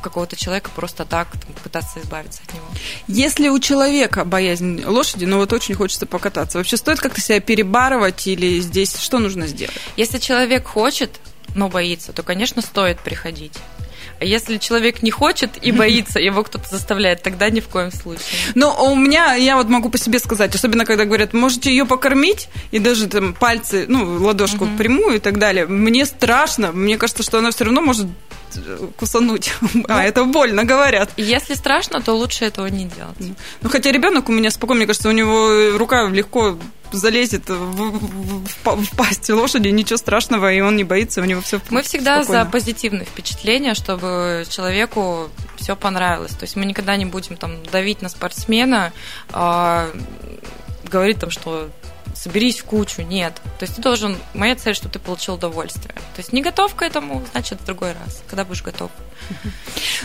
какого-то 0.00 0.36
человека 0.36 0.70
просто 0.74 1.04
так 1.04 1.28
там, 1.32 1.52
пытаться 1.62 2.00
избавиться 2.00 2.42
от 2.46 2.54
него. 2.54 2.66
Если 3.06 3.48
у 3.48 3.58
человека 3.58 4.24
боязнь 4.24 4.84
лошади, 4.84 5.24
но 5.24 5.38
вот 5.38 5.52
очень 5.52 5.74
хочется 5.74 6.06
покататься, 6.06 6.58
вообще 6.58 6.76
стоит 6.76 7.00
как-то 7.00 7.20
себя 7.20 7.40
перебарывать 7.40 8.26
или 8.26 8.60
здесь 8.60 8.96
что 8.96 9.18
нужно 9.18 9.46
сделать? 9.46 9.76
Если 9.96 10.18
человек 10.18 10.66
хочет, 10.66 11.20
но 11.54 11.68
боится, 11.68 12.12
то, 12.12 12.22
конечно, 12.22 12.62
стоит 12.62 13.00
приходить. 13.00 13.54
А 14.20 14.24
если 14.24 14.56
человек 14.58 15.02
не 15.02 15.10
хочет 15.10 15.52
и 15.62 15.70
боится, 15.70 16.18
его 16.18 16.42
кто-то 16.42 16.68
заставляет, 16.68 17.22
тогда 17.22 17.50
ни 17.50 17.60
в 17.60 17.68
коем 17.68 17.92
случае. 17.92 18.24
Но 18.54 18.90
у 18.90 18.96
меня, 18.96 19.34
я 19.34 19.56
вот 19.56 19.68
могу 19.68 19.90
по 19.90 19.98
себе 19.98 20.18
сказать, 20.18 20.54
особенно 20.54 20.84
когда 20.84 21.04
говорят, 21.04 21.34
можете 21.34 21.70
ее 21.70 21.86
покормить, 21.86 22.48
и 22.72 22.78
даже 22.80 23.06
там 23.06 23.32
пальцы, 23.32 23.84
ну, 23.88 24.24
ладошку 24.24 24.64
угу. 24.64 24.76
прямую 24.76 25.16
и 25.16 25.18
так 25.20 25.38
далее. 25.38 25.66
Мне 25.66 26.04
страшно, 26.04 26.72
мне 26.72 26.98
кажется, 26.98 27.22
что 27.22 27.38
она 27.38 27.52
все 27.52 27.64
равно 27.64 27.80
может 27.80 28.06
кусануть. 28.96 29.52
А, 29.88 29.94
ну, 29.94 29.98
это 30.00 30.24
больно, 30.24 30.64
говорят. 30.64 31.10
Если 31.16 31.54
страшно, 31.54 32.00
то 32.00 32.12
лучше 32.14 32.44
этого 32.44 32.66
не 32.66 32.84
делать. 32.86 33.16
Ну, 33.60 33.68
хотя 33.68 33.90
ребенок 33.92 34.28
у 34.28 34.32
меня 34.32 34.50
спокойно, 34.50 34.78
мне 34.78 34.86
кажется, 34.86 35.08
у 35.08 35.12
него 35.12 35.76
рука 35.78 36.08
легко 36.08 36.58
залезет 36.92 37.48
в, 37.48 37.54
в, 37.54 38.48
в, 38.64 38.84
в 38.84 38.96
пасть 38.96 39.28
лошади, 39.28 39.68
ничего 39.68 39.96
страшного, 39.96 40.52
и 40.52 40.60
он 40.60 40.76
не 40.76 40.84
боится, 40.84 41.20
у 41.20 41.24
него 41.24 41.40
все 41.40 41.60
Мы 41.70 41.82
всегда 41.82 42.22
спокойно. 42.22 42.44
за 42.44 42.50
позитивное 42.50 43.04
впечатление, 43.04 43.74
чтобы 43.74 44.46
человеку 44.48 45.28
все 45.56 45.76
понравилось. 45.76 46.32
То 46.32 46.44
есть 46.44 46.56
мы 46.56 46.64
никогда 46.64 46.96
не 46.96 47.04
будем 47.04 47.36
там 47.36 47.62
давить 47.70 48.02
на 48.02 48.08
спортсмена, 48.08 48.92
а, 49.30 49.90
говорить 50.84 51.18
там, 51.18 51.30
что 51.30 51.68
соберись 52.14 52.60
в 52.60 52.64
кучу. 52.64 53.02
Нет. 53.02 53.34
То 53.58 53.64
есть 53.64 53.76
ты 53.76 53.82
должен... 53.82 54.16
Моя 54.34 54.56
цель, 54.56 54.74
чтобы 54.74 54.92
ты 54.92 54.98
получил 54.98 55.34
удовольствие. 55.34 55.94
То 55.94 56.18
есть 56.18 56.32
не 56.32 56.42
готов 56.42 56.74
к 56.74 56.82
этому, 56.82 57.24
значит, 57.32 57.60
в 57.60 57.64
другой 57.64 57.92
раз, 57.92 58.22
когда 58.28 58.44
будешь 58.44 58.62
готов. 58.62 58.90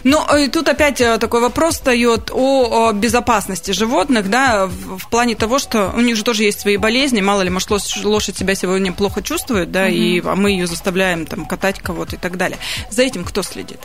Ну, 0.03 0.19
и 0.35 0.47
тут 0.49 0.67
опять 0.67 0.99
э, 0.99 1.17
такой 1.17 1.39
вопрос 1.39 1.75
встает 1.75 2.29
о 2.33 2.91
безопасности 2.91 3.71
животных, 3.71 4.29
да, 4.29 4.65
в 4.67 5.07
плане 5.09 5.35
того, 5.35 5.59
что 5.59 5.93
у 5.95 6.01
них 6.01 6.17
же 6.17 6.23
тоже 6.23 6.43
есть 6.43 6.59
свои 6.59 6.77
болезни, 6.77 7.21
мало 7.21 7.41
ли, 7.41 7.49
может, 7.49 7.69
лошадь 8.03 8.37
себя 8.37 8.55
сегодня 8.55 8.91
плохо 8.91 9.21
чувствует, 9.21 9.71
да, 9.71 9.83
угу. 9.83 9.91
и 9.91 10.21
а 10.25 10.35
мы 10.35 10.51
ее 10.51 10.67
заставляем 10.67 11.25
там 11.25 11.45
катать 11.45 11.79
кого-то 11.79 12.15
и 12.15 12.19
так 12.19 12.37
далее. 12.37 12.57
За 12.89 13.03
этим 13.03 13.23
кто 13.23 13.43
следит? 13.43 13.79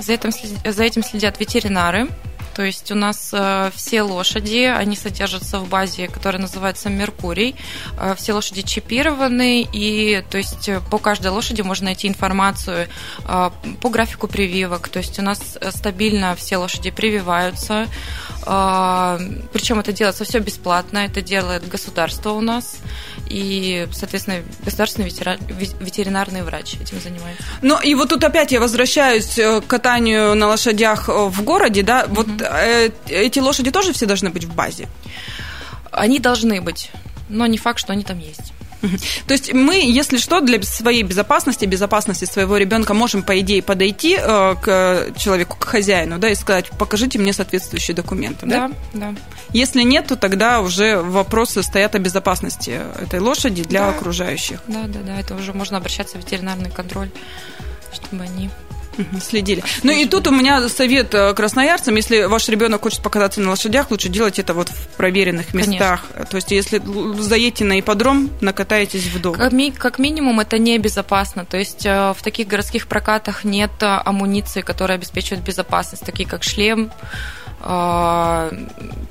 За 0.00 0.12
этим, 0.12 0.30
за 0.64 0.84
этим 0.84 1.02
следят 1.02 1.40
ветеринары, 1.40 2.08
то 2.54 2.62
есть 2.62 2.90
у 2.92 2.94
нас 2.94 3.30
э, 3.32 3.70
все 3.74 4.02
лошади, 4.02 4.64
они 4.64 4.96
содержатся 4.96 5.58
в 5.58 5.68
базе, 5.68 6.08
которая 6.08 6.40
называется 6.40 6.88
Меркурий. 6.88 7.56
Э, 7.98 8.14
все 8.16 8.32
лошади 8.32 8.62
чипированы, 8.62 9.62
и 9.72 10.24
то 10.30 10.38
есть 10.38 10.68
э, 10.68 10.80
по 10.90 10.98
каждой 10.98 11.28
лошади 11.28 11.62
можно 11.62 11.86
найти 11.86 12.08
информацию 12.08 12.88
по 13.24 13.88
графику 13.90 14.28
прививок. 14.28 14.88
То 14.88 14.98
есть 14.98 15.18
у 15.18 15.22
нас 15.22 15.58
стабильно 15.70 16.34
все 16.36 16.56
лошади 16.56 16.90
прививаются. 16.90 17.86
Причем 18.42 19.78
это 19.78 19.92
делается 19.92 20.24
все 20.24 20.38
бесплатно, 20.38 20.98
это 20.98 21.22
делает 21.22 21.68
государство 21.68 22.30
у 22.30 22.40
нас. 22.40 22.76
И, 23.28 23.88
соответственно, 23.92 24.42
государственный 24.64 25.08
ветеринарный 25.08 26.42
врач 26.42 26.74
этим 26.74 27.00
занимается. 27.00 27.42
Ну 27.62 27.80
и 27.80 27.94
вот 27.94 28.10
тут 28.10 28.22
опять 28.22 28.52
я 28.52 28.60
возвращаюсь 28.60 29.34
к 29.34 29.62
катанию 29.66 30.34
на 30.34 30.48
лошадях 30.48 31.08
в 31.08 31.42
городе, 31.42 31.82
да, 31.82 32.06
вот 32.08 32.28
Э, 32.54 32.90
эти 33.08 33.38
лошади 33.38 33.70
тоже 33.70 33.92
все 33.92 34.06
должны 34.06 34.30
быть 34.30 34.44
в 34.44 34.54
базе? 34.54 34.88
Они 35.90 36.18
должны 36.18 36.60
быть, 36.60 36.90
но 37.28 37.46
не 37.46 37.58
факт, 37.58 37.78
что 37.78 37.92
они 37.92 38.04
там 38.04 38.18
есть. 38.18 38.52
То 39.26 39.34
есть 39.34 39.52
мы, 39.52 39.76
если 39.76 40.18
что, 40.18 40.40
для 40.40 40.62
своей 40.62 41.02
безопасности, 41.02 41.64
безопасности 41.64 42.24
своего 42.24 42.56
ребенка 42.56 42.94
можем, 42.94 43.22
по 43.22 43.38
идее, 43.40 43.62
подойти 43.62 44.16
э, 44.18 44.54
к 44.60 45.12
человеку, 45.18 45.56
к 45.58 45.64
хозяину, 45.64 46.18
да, 46.18 46.30
и 46.30 46.34
сказать, 46.34 46.70
покажите 46.70 47.18
мне 47.18 47.32
соответствующие 47.32 47.94
документы. 47.94 48.46
Да, 48.46 48.70
да. 48.92 49.12
да. 49.12 49.14
Если 49.52 49.82
нет, 49.82 50.06
то 50.06 50.16
тогда 50.16 50.60
уже 50.60 51.00
вопросы 51.00 51.62
стоят 51.62 51.94
о 51.94 51.98
безопасности 51.98 52.80
этой 53.00 53.20
лошади 53.20 53.64
для 53.64 53.80
да. 53.80 53.90
окружающих. 53.90 54.60
Да, 54.66 54.84
да, 54.86 55.00
да. 55.00 55.20
Это 55.20 55.34
уже 55.34 55.52
можно 55.52 55.78
обращаться 55.78 56.18
в 56.18 56.20
ветеринарный 56.20 56.70
контроль, 56.70 57.10
чтобы 57.92 58.24
они 58.24 58.50
Следили. 59.22 59.62
Ну 59.82 59.92
и 59.92 60.06
тут 60.06 60.26
у 60.26 60.30
меня 60.30 60.68
совет 60.68 61.14
э, 61.14 61.34
красноярцам, 61.34 61.94
если 61.96 62.24
ваш 62.24 62.48
ребенок 62.48 62.82
хочет 62.82 63.02
покататься 63.02 63.40
на 63.40 63.50
лошадях, 63.50 63.90
лучше 63.90 64.08
делать 64.08 64.38
это 64.38 64.54
вот 64.54 64.68
в 64.68 64.88
проверенных 64.96 65.54
местах. 65.54 66.04
Конечно. 66.12 66.26
То 66.26 66.36
есть 66.36 66.50
если 66.50 66.82
заедете 67.20 67.64
на 67.64 67.80
ипподром, 67.80 68.30
накатаетесь 68.40 69.04
в 69.06 69.20
дом. 69.20 69.34
Как, 69.34 69.52
ми- 69.52 69.72
как 69.72 69.98
минимум 69.98 70.40
это 70.40 70.58
небезопасно. 70.58 71.44
То 71.44 71.56
есть 71.56 71.84
э, 71.86 72.12
в 72.16 72.22
таких 72.22 72.48
городских 72.48 72.86
прокатах 72.86 73.44
нет 73.44 73.70
э, 73.80 73.86
амуниции, 73.86 74.60
которая 74.60 74.98
обеспечивает 74.98 75.44
безопасность, 75.44 76.04
такие 76.04 76.28
как 76.28 76.42
шлем, 76.42 76.90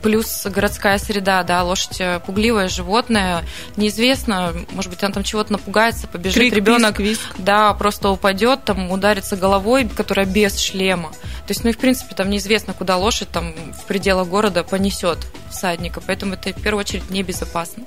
плюс 0.04 0.46
городская 0.46 0.98
среда, 1.00 1.44
да, 1.44 1.64
лошадь 1.64 2.00
э, 2.00 2.20
пугливое 2.26 2.68
животное, 2.68 3.44
неизвестно, 3.78 4.54
может 4.72 4.92
быть, 4.92 5.02
она 5.04 5.14
там 5.14 5.24
чего-то 5.24 5.54
напугается, 5.54 6.08
побежит 6.08 6.36
Крик, 6.36 6.54
ребенок, 6.54 7.00
виск, 7.00 7.22
виск. 7.22 7.36
да, 7.38 7.74
просто 7.74 8.10
упадет, 8.10 8.64
там 8.66 8.92
ударится 8.92 9.38
головой, 9.38 9.88
которая 9.88 10.26
без 10.26 10.60
шлема. 10.60 11.10
То 11.10 11.52
есть, 11.52 11.64
ну 11.64 11.72
и 11.72 11.74
в 11.74 11.78
принципе 11.78 12.14
там 12.16 12.30
неизвестно, 12.30 12.74
куда 12.74 12.98
лошадь 12.98 13.30
там 13.30 13.54
в 13.82 13.86
пределах 13.86 14.28
города 14.28 14.64
понесет 14.64 15.20
всадника, 15.50 16.02
поэтому 16.06 16.34
это 16.34 16.52
в 16.52 16.62
первую 16.62 16.82
очередь 16.82 17.10
небезопасно. 17.10 17.86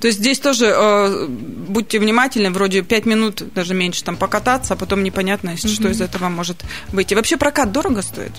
То 0.00 0.08
есть 0.08 0.18
здесь 0.18 0.40
тоже 0.40 0.66
э, 0.66 1.26
будьте 1.28 2.00
внимательны, 2.00 2.50
вроде 2.50 2.82
5 2.82 3.06
минут, 3.06 3.42
даже 3.54 3.74
меньше, 3.74 4.02
там 4.02 4.16
покататься, 4.16 4.74
а 4.74 4.76
потом 4.76 5.04
непонятно, 5.04 5.50
mm-hmm. 5.50 5.68
что 5.68 5.88
из 5.88 6.00
этого 6.00 6.28
может 6.28 6.64
выйти. 6.88 7.14
Вообще 7.14 7.36
прокат 7.36 7.70
дорого 7.70 8.02
стоит? 8.02 8.32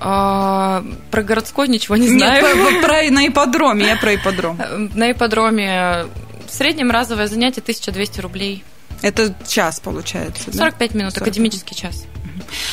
А, 0.00 0.84
про 1.10 1.22
городской 1.22 1.68
ничего 1.68 1.96
не 1.96 2.08
знаю. 2.08 2.42
Нет, 2.42 2.80
про, 2.80 2.88
про, 2.88 3.02
на 3.10 3.26
ипподроме, 3.26 3.86
я 3.86 3.96
про 3.96 4.14
ипподром. 4.14 4.58
На 4.94 5.10
ипподроме 5.12 6.06
в 6.46 6.50
среднем 6.50 6.90
разовое 6.90 7.26
занятие 7.26 7.60
1200 7.60 8.20
рублей. 8.20 8.64
Это 9.02 9.34
час, 9.46 9.80
получается, 9.80 10.52
45 10.52 10.92
да? 10.92 10.98
минут, 10.98 11.14
40. 11.14 11.28
академический 11.28 11.76
час. 11.76 12.06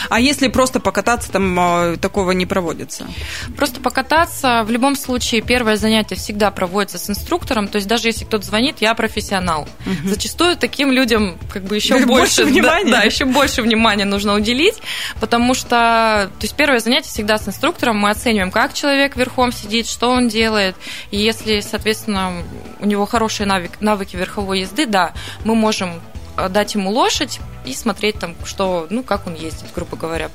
А 0.09 0.19
если 0.19 0.47
просто 0.47 0.79
покататься, 0.79 1.31
там 1.31 1.57
а, 1.59 1.97
такого 1.97 2.31
не 2.31 2.45
проводится? 2.45 3.07
Просто 3.55 3.79
покататься, 3.79 4.63
в 4.65 4.71
любом 4.71 4.95
случае, 4.95 5.41
первое 5.41 5.75
занятие 5.75 6.15
всегда 6.15 6.51
проводится 6.51 6.97
с 6.97 7.09
инструктором, 7.09 7.67
то 7.67 7.77
есть 7.77 7.87
даже 7.87 8.07
если 8.07 8.25
кто-то 8.25 8.45
звонит, 8.45 8.77
я 8.79 8.93
профессионал. 8.93 9.67
Угу. 9.85 10.09
Зачастую 10.09 10.57
таким 10.57 10.91
людям 10.91 11.37
как 11.51 11.63
бы 11.63 11.75
еще 11.75 11.93
больше, 12.05 12.07
больше 12.07 12.45
внимания. 12.45 12.91
Да, 12.91 12.97
да, 12.99 13.03
еще 13.03 13.25
больше 13.25 13.61
внимания 13.61 14.05
нужно 14.05 14.35
уделить, 14.35 14.81
потому 15.19 15.53
что, 15.53 16.29
то 16.39 16.43
есть 16.43 16.55
первое 16.55 16.79
занятие 16.79 17.09
всегда 17.09 17.37
с 17.37 17.47
инструктором, 17.47 17.97
мы 17.97 18.09
оцениваем, 18.09 18.51
как 18.51 18.73
человек 18.73 19.15
верхом 19.15 19.51
сидит, 19.51 19.87
что 19.87 20.09
он 20.09 20.27
делает, 20.27 20.75
и 21.11 21.17
если, 21.17 21.59
соответственно, 21.61 22.33
у 22.79 22.85
него 22.85 23.05
хорошие 23.05 23.47
навыки, 23.47 23.75
навыки 23.79 24.15
верховой 24.15 24.61
езды, 24.61 24.85
да, 24.85 25.13
мы 25.43 25.55
можем 25.55 26.01
дать 26.49 26.75
ему 26.75 26.91
лошадь 26.91 27.39
и 27.65 27.73
смотреть 27.73 28.19
там, 28.19 28.35
что, 28.45 28.87
ну, 28.89 29.03
как 29.03 29.27
он 29.27 29.35
ездит, 29.35 29.65
грубо 29.75 29.97
говоря. 29.97 30.31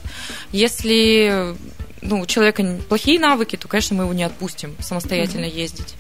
Если 0.53 1.55
ну, 2.03 2.21
у 2.21 2.27
человека 2.27 2.65
плохие 2.89 3.19
навыки, 3.19 3.57
то, 3.57 3.69
конечно, 3.69 3.97
мы 3.97 4.05
его 4.05 4.13
не 4.13 4.25
отпустим 4.25 4.77
самостоятельно 4.81 5.45
ездить. 5.45 5.95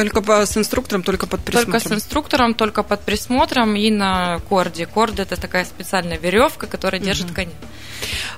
Только 0.00 0.22
по, 0.22 0.46
с 0.46 0.56
инструктором, 0.56 1.02
только 1.02 1.26
под 1.26 1.40
присмотром? 1.40 1.72
Только 1.72 1.88
с 1.88 1.92
инструктором, 1.92 2.54
только 2.54 2.82
под 2.82 3.02
присмотром 3.02 3.76
и 3.76 3.90
на 3.90 4.38
корде. 4.48 4.86
Корд– 4.86 5.18
это 5.20 5.38
такая 5.38 5.66
специальная 5.66 6.16
веревка, 6.16 6.66
которая 6.66 7.02
держит 7.02 7.26
угу. 7.26 7.34
коня. 7.34 7.52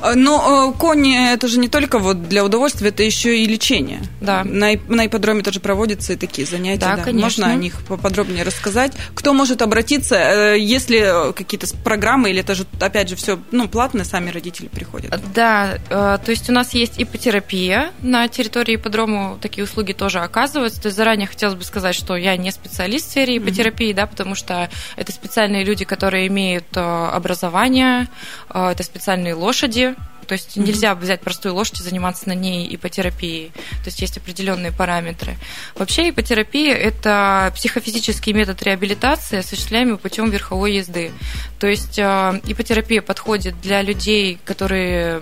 А, 0.00 0.14
но 0.14 0.72
э, 0.74 0.78
кони 0.78 1.32
это 1.32 1.48
же 1.48 1.58
не 1.58 1.68
только 1.68 1.98
вот 1.98 2.28
для 2.28 2.44
удовольствия, 2.44 2.88
это 2.88 3.02
еще 3.02 3.38
и 3.38 3.46
лечение. 3.46 4.00
Да. 4.20 4.44
На, 4.44 4.72
на 4.88 5.06
ипподроме 5.06 5.42
тоже 5.42 5.60
проводятся 5.60 6.14
и 6.14 6.16
такие 6.16 6.46
занятия. 6.46 6.80
Да, 6.80 6.96
да. 6.96 7.02
конечно. 7.02 7.22
Можно 7.22 7.46
о 7.46 7.54
них 7.54 7.74
поподробнее 7.86 8.42
рассказать? 8.42 8.92
Кто 9.14 9.32
может 9.32 9.62
обратиться, 9.62 10.16
э, 10.16 10.58
если 10.58 11.32
какие-то 11.32 11.66
программы, 11.84 12.30
или 12.30 12.40
это 12.40 12.54
же, 12.54 12.66
опять 12.80 13.08
же, 13.08 13.16
все 13.16 13.38
ну, 13.50 13.68
платно, 13.68 14.04
сами 14.04 14.30
родители 14.30 14.68
приходят? 14.68 15.14
Да, 15.34 15.78
э, 15.88 16.18
то 16.24 16.30
есть 16.30 16.48
у 16.50 16.52
нас 16.52 16.74
есть 16.74 16.94
ипотерапия 17.00 17.92
на 18.02 18.28
территории 18.28 18.76
ипподрома, 18.76 19.38
такие 19.40 19.64
услуги 19.64 19.92
тоже 19.92 20.18
оказываются. 20.20 20.82
То 20.82 20.86
есть 20.86 20.96
заранее 20.96 21.28
хотелось 21.52 21.58
бы 21.58 21.64
сказать, 21.64 21.94
что 21.94 22.16
я 22.16 22.36
не 22.36 22.50
специалист 22.50 23.06
в 23.06 23.10
сфере 23.10 23.38
ипотерапии, 23.38 23.90
mm-hmm. 23.90 23.94
да, 23.94 24.06
потому 24.06 24.34
что 24.34 24.68
это 24.96 25.12
специальные 25.12 25.64
люди, 25.64 25.84
которые 25.84 26.26
имеют 26.28 26.76
образование, 26.76 28.08
это 28.48 28.82
специальные 28.82 29.34
лошади, 29.34 29.52
лошади, 29.62 29.94
то 30.26 30.34
есть 30.34 30.56
mm-hmm. 30.56 30.62
нельзя 30.62 30.94
взять 30.94 31.20
простую 31.20 31.54
лошадь 31.54 31.80
и 31.80 31.82
заниматься 31.82 32.28
на 32.28 32.32
ней 32.32 32.74
ипотерапией. 32.74 33.50
То 33.82 33.86
есть 33.86 34.00
есть 34.00 34.16
определенные 34.16 34.72
параметры. 34.72 35.36
Вообще 35.74 36.10
ипотерапия– 36.10 36.74
это 36.76 37.52
психофизический 37.54 38.32
метод 38.32 38.62
реабилитации, 38.62 39.38
осуществляемый 39.38 39.98
путем 39.98 40.30
верховой 40.30 40.74
езды. 40.74 41.12
То 41.58 41.66
есть 41.66 41.98
э, 41.98 42.40
ипотерапия 42.46 43.02
подходит 43.02 43.60
для 43.60 43.82
людей, 43.82 44.38
которые 44.44 45.20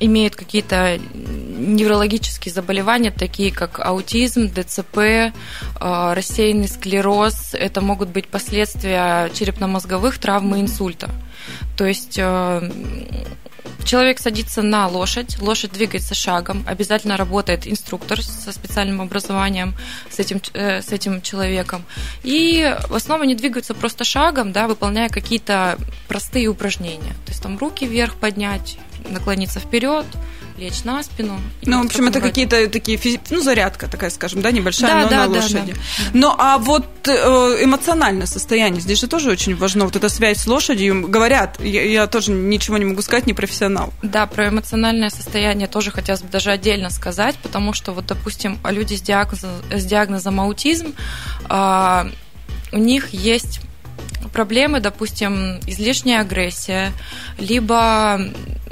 имеют 0.00 0.36
какие-то 0.36 0.98
неврологические 0.98 2.52
заболевания, 2.52 3.10
такие 3.10 3.52
как 3.52 3.80
аутизм, 3.80 4.48
ДЦП, 4.48 4.98
э, 4.98 5.32
рассеянный 5.80 6.68
склероз. 6.68 7.54
Это 7.54 7.80
могут 7.80 8.10
быть 8.10 8.28
последствия 8.28 9.30
черепно-мозговых 9.34 10.18
травм 10.18 10.54
и 10.54 10.60
инсульта. 10.60 11.10
То 11.76 11.86
есть 11.86 12.18
э, 12.18 12.70
человек 13.84 14.18
садится 14.18 14.62
на 14.62 14.86
лошадь, 14.86 15.40
лошадь 15.40 15.72
двигается 15.72 16.14
шагом, 16.14 16.64
обязательно 16.66 17.16
работает 17.16 17.66
инструктор 17.66 18.22
со 18.22 18.52
специальным 18.52 19.00
образованием 19.00 19.74
с 20.10 20.18
этим, 20.18 20.40
э, 20.52 20.82
с 20.82 20.92
этим 20.92 21.22
человеком. 21.22 21.84
И 22.22 22.76
в 22.88 22.94
основном 22.94 23.24
они 23.24 23.34
двигаются 23.34 23.74
просто 23.74 24.04
шагом, 24.04 24.52
да, 24.52 24.68
выполняя 24.68 25.08
какие-то 25.08 25.78
простые 26.06 26.48
упражнения. 26.48 27.14
То 27.24 27.32
есть 27.32 27.42
там 27.42 27.58
руки 27.58 27.86
вверх 27.86 28.16
поднять, 28.16 28.78
наклониться 29.10 29.60
вперед, 29.60 30.06
лечь 30.58 30.84
на 30.84 31.02
спину. 31.02 31.40
Ну, 31.62 31.82
в 31.82 31.86
общем, 31.86 32.08
это 32.08 32.20
какие-то 32.20 32.68
такие, 32.68 32.98
физи... 32.98 33.20
ну, 33.30 33.40
зарядка 33.40 33.86
такая, 33.88 34.10
скажем, 34.10 34.42
да, 34.42 34.50
небольшая, 34.50 34.90
да, 34.90 35.02
но 35.02 35.08
да, 35.08 35.16
на 35.16 35.26
лошади. 35.28 35.72
Да, 35.72 35.74
да. 35.74 36.10
Ну, 36.14 36.34
а 36.36 36.58
вот 36.58 36.86
э, 37.06 37.12
эмоциональное 37.62 38.26
состояние, 38.26 38.80
здесь 38.80 39.00
же 39.00 39.06
тоже 39.06 39.30
очень 39.30 39.56
важно, 39.56 39.84
вот 39.84 39.96
эта 39.96 40.08
связь 40.08 40.38
с 40.38 40.46
лошадью. 40.46 41.08
Говорят, 41.08 41.60
я, 41.60 41.84
я 41.84 42.06
тоже 42.06 42.32
ничего 42.32 42.76
не 42.78 42.84
могу 42.84 43.02
сказать, 43.02 43.26
не 43.26 43.34
профессионал. 43.34 43.92
Да, 44.02 44.26
про 44.26 44.48
эмоциональное 44.48 45.10
состояние 45.10 45.68
тоже 45.68 45.90
хотелось 45.90 46.22
бы 46.22 46.28
даже 46.28 46.50
отдельно 46.50 46.90
сказать, 46.90 47.36
потому 47.36 47.72
что 47.72 47.92
вот, 47.92 48.06
допустим, 48.06 48.58
люди 48.68 48.94
с 48.94 49.00
диагнозом, 49.00 49.50
с 49.70 49.84
диагнозом 49.84 50.40
аутизм, 50.40 50.94
э, 51.48 52.10
у 52.72 52.78
них 52.78 53.10
есть 53.10 53.60
проблемы, 54.32 54.80
допустим, 54.80 55.60
излишняя 55.66 56.20
агрессия, 56.20 56.92
либо 57.38 58.20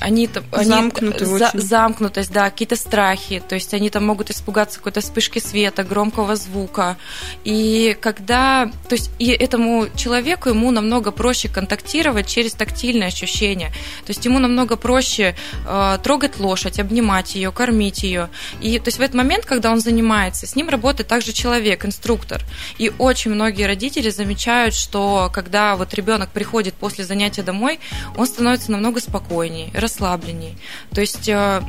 они, 0.00 0.28
они 0.52 0.64
Замкнуты 0.64 1.24
за, 1.24 1.50
замкнутость, 1.54 2.32
да, 2.32 2.50
какие-то 2.50 2.76
страхи, 2.76 3.42
то 3.46 3.54
есть 3.54 3.74
они 3.74 3.90
там 3.90 4.06
могут 4.06 4.30
испугаться 4.30 4.78
какой-то 4.78 5.00
вспышки 5.00 5.38
света, 5.38 5.84
громкого 5.84 6.36
звука. 6.36 6.96
И 7.44 7.96
когда, 8.00 8.70
то 8.88 8.94
есть 8.94 9.10
и 9.18 9.30
этому 9.30 9.86
человеку 9.96 10.48
ему 10.48 10.70
намного 10.70 11.10
проще 11.10 11.48
контактировать 11.48 12.26
через 12.26 12.52
тактильные 12.52 13.08
ощущения. 13.08 13.68
То 14.04 14.10
есть 14.10 14.24
ему 14.24 14.38
намного 14.38 14.76
проще 14.76 15.34
э, 15.66 15.98
трогать 16.02 16.38
лошадь, 16.38 16.78
обнимать 16.78 17.34
ее, 17.34 17.52
кормить 17.52 18.02
ее. 18.02 18.28
И 18.60 18.78
то 18.78 18.88
есть 18.88 18.98
в 18.98 19.02
этот 19.02 19.14
момент, 19.14 19.44
когда 19.46 19.70
он 19.70 19.80
занимается, 19.80 20.46
с 20.46 20.56
ним 20.56 20.68
работает 20.68 21.08
также 21.08 21.32
человек, 21.32 21.84
инструктор. 21.84 22.42
И 22.78 22.92
очень 22.98 23.30
многие 23.30 23.64
родители 23.64 24.10
замечают, 24.10 24.74
что 24.74 25.30
когда 25.32 25.76
вот 25.76 25.94
ребенок 25.94 26.30
приходит 26.30 26.74
после 26.74 27.04
занятия 27.04 27.42
домой, 27.42 27.80
он 28.16 28.26
становится 28.26 28.72
намного 28.72 29.00
спокойнее, 29.00 29.70
расслабленней. 29.84 30.56
То 30.94 31.00
есть 31.00 31.28
э, 31.28 31.62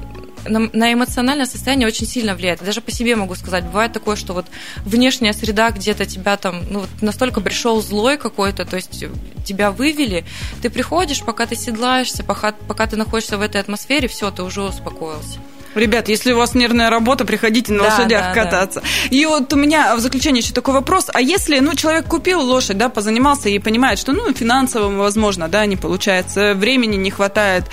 на 0.47 0.93
эмоциональное 0.93 1.45
состояние 1.45 1.87
очень 1.87 2.07
сильно 2.07 2.35
влияет. 2.35 2.63
Даже 2.63 2.81
по 2.81 2.91
себе 2.91 3.15
могу 3.15 3.35
сказать, 3.35 3.65
бывает 3.65 3.93
такое, 3.93 4.15
что 4.15 4.33
вот 4.33 4.45
внешняя 4.85 5.33
среда 5.33 5.71
где-то 5.71 6.05
тебя 6.05 6.37
там, 6.37 6.63
ну, 6.69 6.79
вот 6.79 6.89
настолько 7.01 7.41
пришел 7.41 7.81
злой 7.81 8.17
какой-то, 8.17 8.65
то 8.65 8.75
есть 8.75 9.05
тебя 9.43 9.71
вывели, 9.71 10.25
ты 10.61 10.69
приходишь, 10.69 11.23
пока 11.23 11.45
ты 11.45 11.55
седлаешься, 11.55 12.23
пока, 12.23 12.51
пока 12.51 12.87
ты 12.87 12.95
находишься 12.95 13.37
в 13.37 13.41
этой 13.41 13.61
атмосфере, 13.61 14.07
все, 14.07 14.31
ты 14.31 14.43
уже 14.43 14.61
успокоился. 14.61 15.39
Ребят, 15.75 16.07
если 16.07 16.31
у 16.31 16.37
вас 16.37 16.55
нервная 16.55 16.89
работа, 16.89 17.25
приходите 17.25 17.73
на 17.73 17.83
да, 17.83 17.89
лошадях 17.89 18.33
да, 18.33 18.43
кататься. 18.43 18.81
Да. 18.81 19.15
И 19.15 19.25
вот 19.25 19.51
у 19.53 19.55
меня 19.57 19.95
в 19.95 19.99
заключение 19.99 20.41
еще 20.41 20.53
такой 20.53 20.73
вопрос. 20.73 21.09
А 21.13 21.21
если, 21.21 21.59
ну, 21.59 21.75
человек 21.75 22.05
купил 22.05 22.41
лошадь, 22.41 22.77
да, 22.77 22.89
позанимался 22.89 23.49
и 23.49 23.59
понимает, 23.59 23.99
что, 23.99 24.13
ну, 24.13 24.33
финансово, 24.33 24.89
возможно, 24.89 25.47
да, 25.47 25.65
не 25.65 25.75
получается, 25.75 26.53
времени 26.55 26.95
не 26.95 27.11
хватает, 27.11 27.65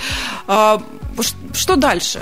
а, 0.47 0.81
что 1.53 1.75
дальше? 1.75 2.21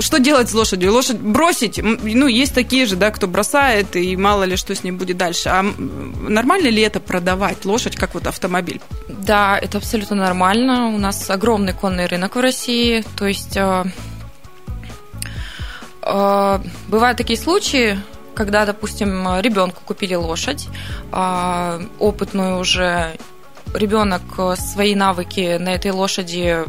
что 0.00 0.18
делать 0.18 0.48
с 0.50 0.54
лошадью? 0.54 0.92
Лошадь 0.92 1.18
бросить, 1.18 1.80
ну, 1.82 2.26
есть 2.26 2.54
такие 2.54 2.86
же, 2.86 2.96
да, 2.96 3.10
кто 3.10 3.26
бросает, 3.26 3.96
и 3.96 4.16
мало 4.16 4.44
ли 4.44 4.56
что 4.56 4.74
с 4.74 4.84
ней 4.84 4.92
будет 4.92 5.16
дальше. 5.16 5.48
А 5.48 5.62
нормально 5.62 6.68
ли 6.68 6.82
это 6.82 7.00
продавать 7.00 7.64
лошадь, 7.64 7.96
как 7.96 8.14
вот 8.14 8.26
автомобиль? 8.26 8.80
Да, 9.08 9.58
это 9.58 9.78
абсолютно 9.78 10.16
нормально. 10.16 10.88
У 10.88 10.98
нас 10.98 11.28
огромный 11.30 11.72
конный 11.72 12.06
рынок 12.06 12.36
в 12.36 12.40
России, 12.40 13.04
то 13.16 13.26
есть 13.26 13.56
э, 13.56 13.84
бывают 16.88 17.18
такие 17.18 17.38
случаи, 17.38 17.98
когда, 18.34 18.64
допустим, 18.64 19.40
ребенку 19.40 19.82
купили 19.84 20.14
лошадь, 20.14 20.68
э, 21.12 21.80
опытную 21.98 22.58
уже 22.60 23.18
ребенок 23.74 24.22
свои 24.56 24.94
навыки 24.94 25.56
на 25.58 25.74
этой 25.74 25.90
лошади 25.90 26.64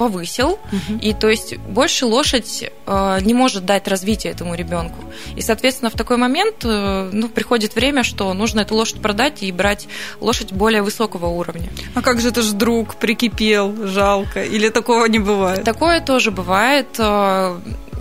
повысил, 0.00 0.52
угу. 0.52 0.98
и 1.02 1.12
то 1.12 1.28
есть 1.28 1.58
больше 1.58 2.06
лошадь 2.06 2.70
э, 2.86 3.18
не 3.20 3.34
может 3.34 3.66
дать 3.66 3.86
развитие 3.86 4.32
этому 4.32 4.54
ребенку. 4.54 4.96
И, 5.36 5.42
соответственно, 5.42 5.90
в 5.90 5.94
такой 5.94 6.16
момент 6.16 6.64
э, 6.64 7.10
ну, 7.12 7.28
приходит 7.28 7.74
время, 7.74 8.02
что 8.02 8.32
нужно 8.32 8.60
эту 8.60 8.74
лошадь 8.76 9.02
продать 9.02 9.42
и 9.42 9.52
брать 9.52 9.88
лошадь 10.20 10.52
более 10.52 10.80
высокого 10.80 11.26
уровня. 11.26 11.68
А 11.94 12.00
как 12.00 12.18
же 12.22 12.28
это 12.28 12.40
же 12.40 12.54
друг 12.54 12.94
прикипел, 12.94 13.86
жалко, 13.86 14.42
или 14.42 14.70
такого 14.70 15.04
не 15.04 15.18
бывает? 15.18 15.64
Такое 15.64 16.00
тоже 16.00 16.30
бывает. 16.30 16.98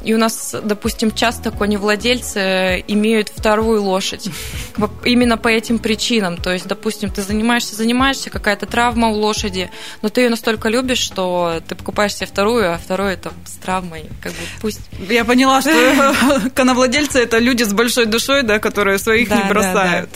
И 0.03 0.13
у 0.13 0.17
нас, 0.17 0.55
допустим, 0.63 1.11
часто 1.11 1.51
коневладельцы 1.51 2.83
имеют 2.87 3.29
вторую 3.29 3.83
лошадь. 3.83 4.29
Именно 5.03 5.37
по 5.37 5.49
этим 5.49 5.79
причинам. 5.79 6.37
То 6.37 6.51
есть, 6.51 6.67
допустим, 6.67 7.09
ты 7.11 7.21
занимаешься, 7.21 7.75
занимаешься, 7.75 8.29
какая-то 8.39 8.65
травма 8.65 9.09
у 9.09 9.13
лошади, 9.13 9.69
но 10.01 10.09
ты 10.09 10.21
ее 10.21 10.29
настолько 10.29 10.69
любишь, 10.69 10.99
что 10.99 11.61
ты 11.67 11.75
покупаешь 11.75 12.15
себе 12.15 12.27
вторую, 12.27 12.73
а 12.73 12.77
вторую 12.77 13.17
там 13.17 13.33
с 13.45 13.57
травмой. 13.57 14.05
Как 14.21 14.31
бы 14.31 14.37
пусть. 14.61 14.81
Я 15.09 15.25
поняла, 15.25 15.61
что 15.61 16.49
коновладельцы 16.55 17.19
это 17.19 17.37
люди 17.37 17.63
с 17.63 17.73
большой 17.73 18.05
душой, 18.05 18.43
да, 18.43 18.59
которые 18.59 18.97
своих 18.97 19.29
не 19.29 19.43
бросают. 19.47 20.09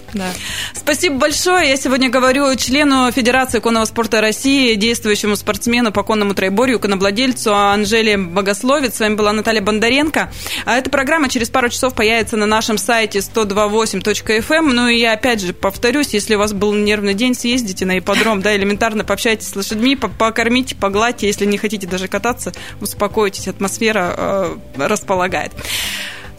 Спасибо 0.74 1.18
большое. 1.18 1.70
Я 1.70 1.78
сегодня 1.78 2.10
говорю 2.10 2.54
члену 2.56 3.12
Федерации 3.12 3.60
конного 3.60 3.86
спорта 3.86 4.22
России, 4.22 4.76
действующему 4.76 5.36
спортсмену 5.36 5.92
по 5.92 6.04
конному 6.04 6.34
троеборью, 6.34 6.80
коновладельцу 6.80 7.54
Анжеле 7.54 8.18
Богословец. 8.18 8.96
С 8.96 9.00
вами 9.00 9.16
была 9.16 9.34
Наталья 9.34 9.62
Бондаренко. 9.62 10.32
А 10.66 10.78
эта 10.78 10.90
программа 10.90 11.30
через 11.30 11.50
пару 11.50 11.70
часов 11.70 11.94
появится 11.94 12.38
на 12.38 12.46
нашем 12.46 12.78
сайте 12.78 13.20
128.fm. 13.20 14.62
Ну 14.72 14.88
и 14.88 14.98
я 14.98 15.14
опять 15.14 15.42
же 15.42 15.54
повторюсь, 15.54 16.14
если 16.14 16.36
у 16.36 16.40
вас 16.40 16.54
был 16.54 16.74
нервный 16.74 17.14
день, 17.14 17.36
съездите 17.36 17.86
на 17.86 18.00
ипподром, 18.00 18.13
да, 18.42 18.56
элементарно 18.56 19.04
пообщайтесь 19.04 19.50
с 19.50 19.56
лошадьми, 19.56 19.96
покормите, 19.96 20.76
погладьте. 20.76 21.28
Если 21.28 21.46
не 21.46 21.58
хотите 21.58 21.88
даже 21.88 22.08
кататься, 22.08 22.54
успокойтесь, 22.82 23.48
атмосфера 23.48 24.14
э, 24.16 24.58
располагает. 24.78 25.52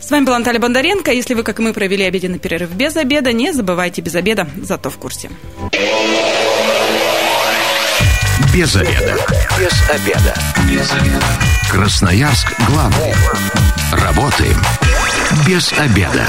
С 0.01 0.11
вами 0.11 0.27
была 0.27 0.39
Наталья 0.39 0.61
Бондаренко. 0.61 1.13
Если 1.13 1.33
вы, 1.33 1.43
как 1.43 1.61
и 1.61 1.63
мы, 1.63 1.73
провели 1.73 2.05
обеденный 2.05 2.39
перерыв 2.39 2.71
без 2.73 2.95
обеда, 2.97 3.33
не 3.33 3.53
забывайте 3.53 4.03
без 4.03 4.15
обеда, 4.15 4.47
зато 4.63 4.91
в 4.91 4.99
курсе. 4.99 5.31
Без 8.53 8.77
обеда. 8.77 9.17
Без 9.59 9.91
обеда. 9.91 10.35
Без 10.69 10.93
обеда. 10.93 11.27
Красноярск 11.71 12.53
главный. 12.69 13.15
Работаем 13.93 14.61
без 15.47 15.73
обеда. 15.73 16.27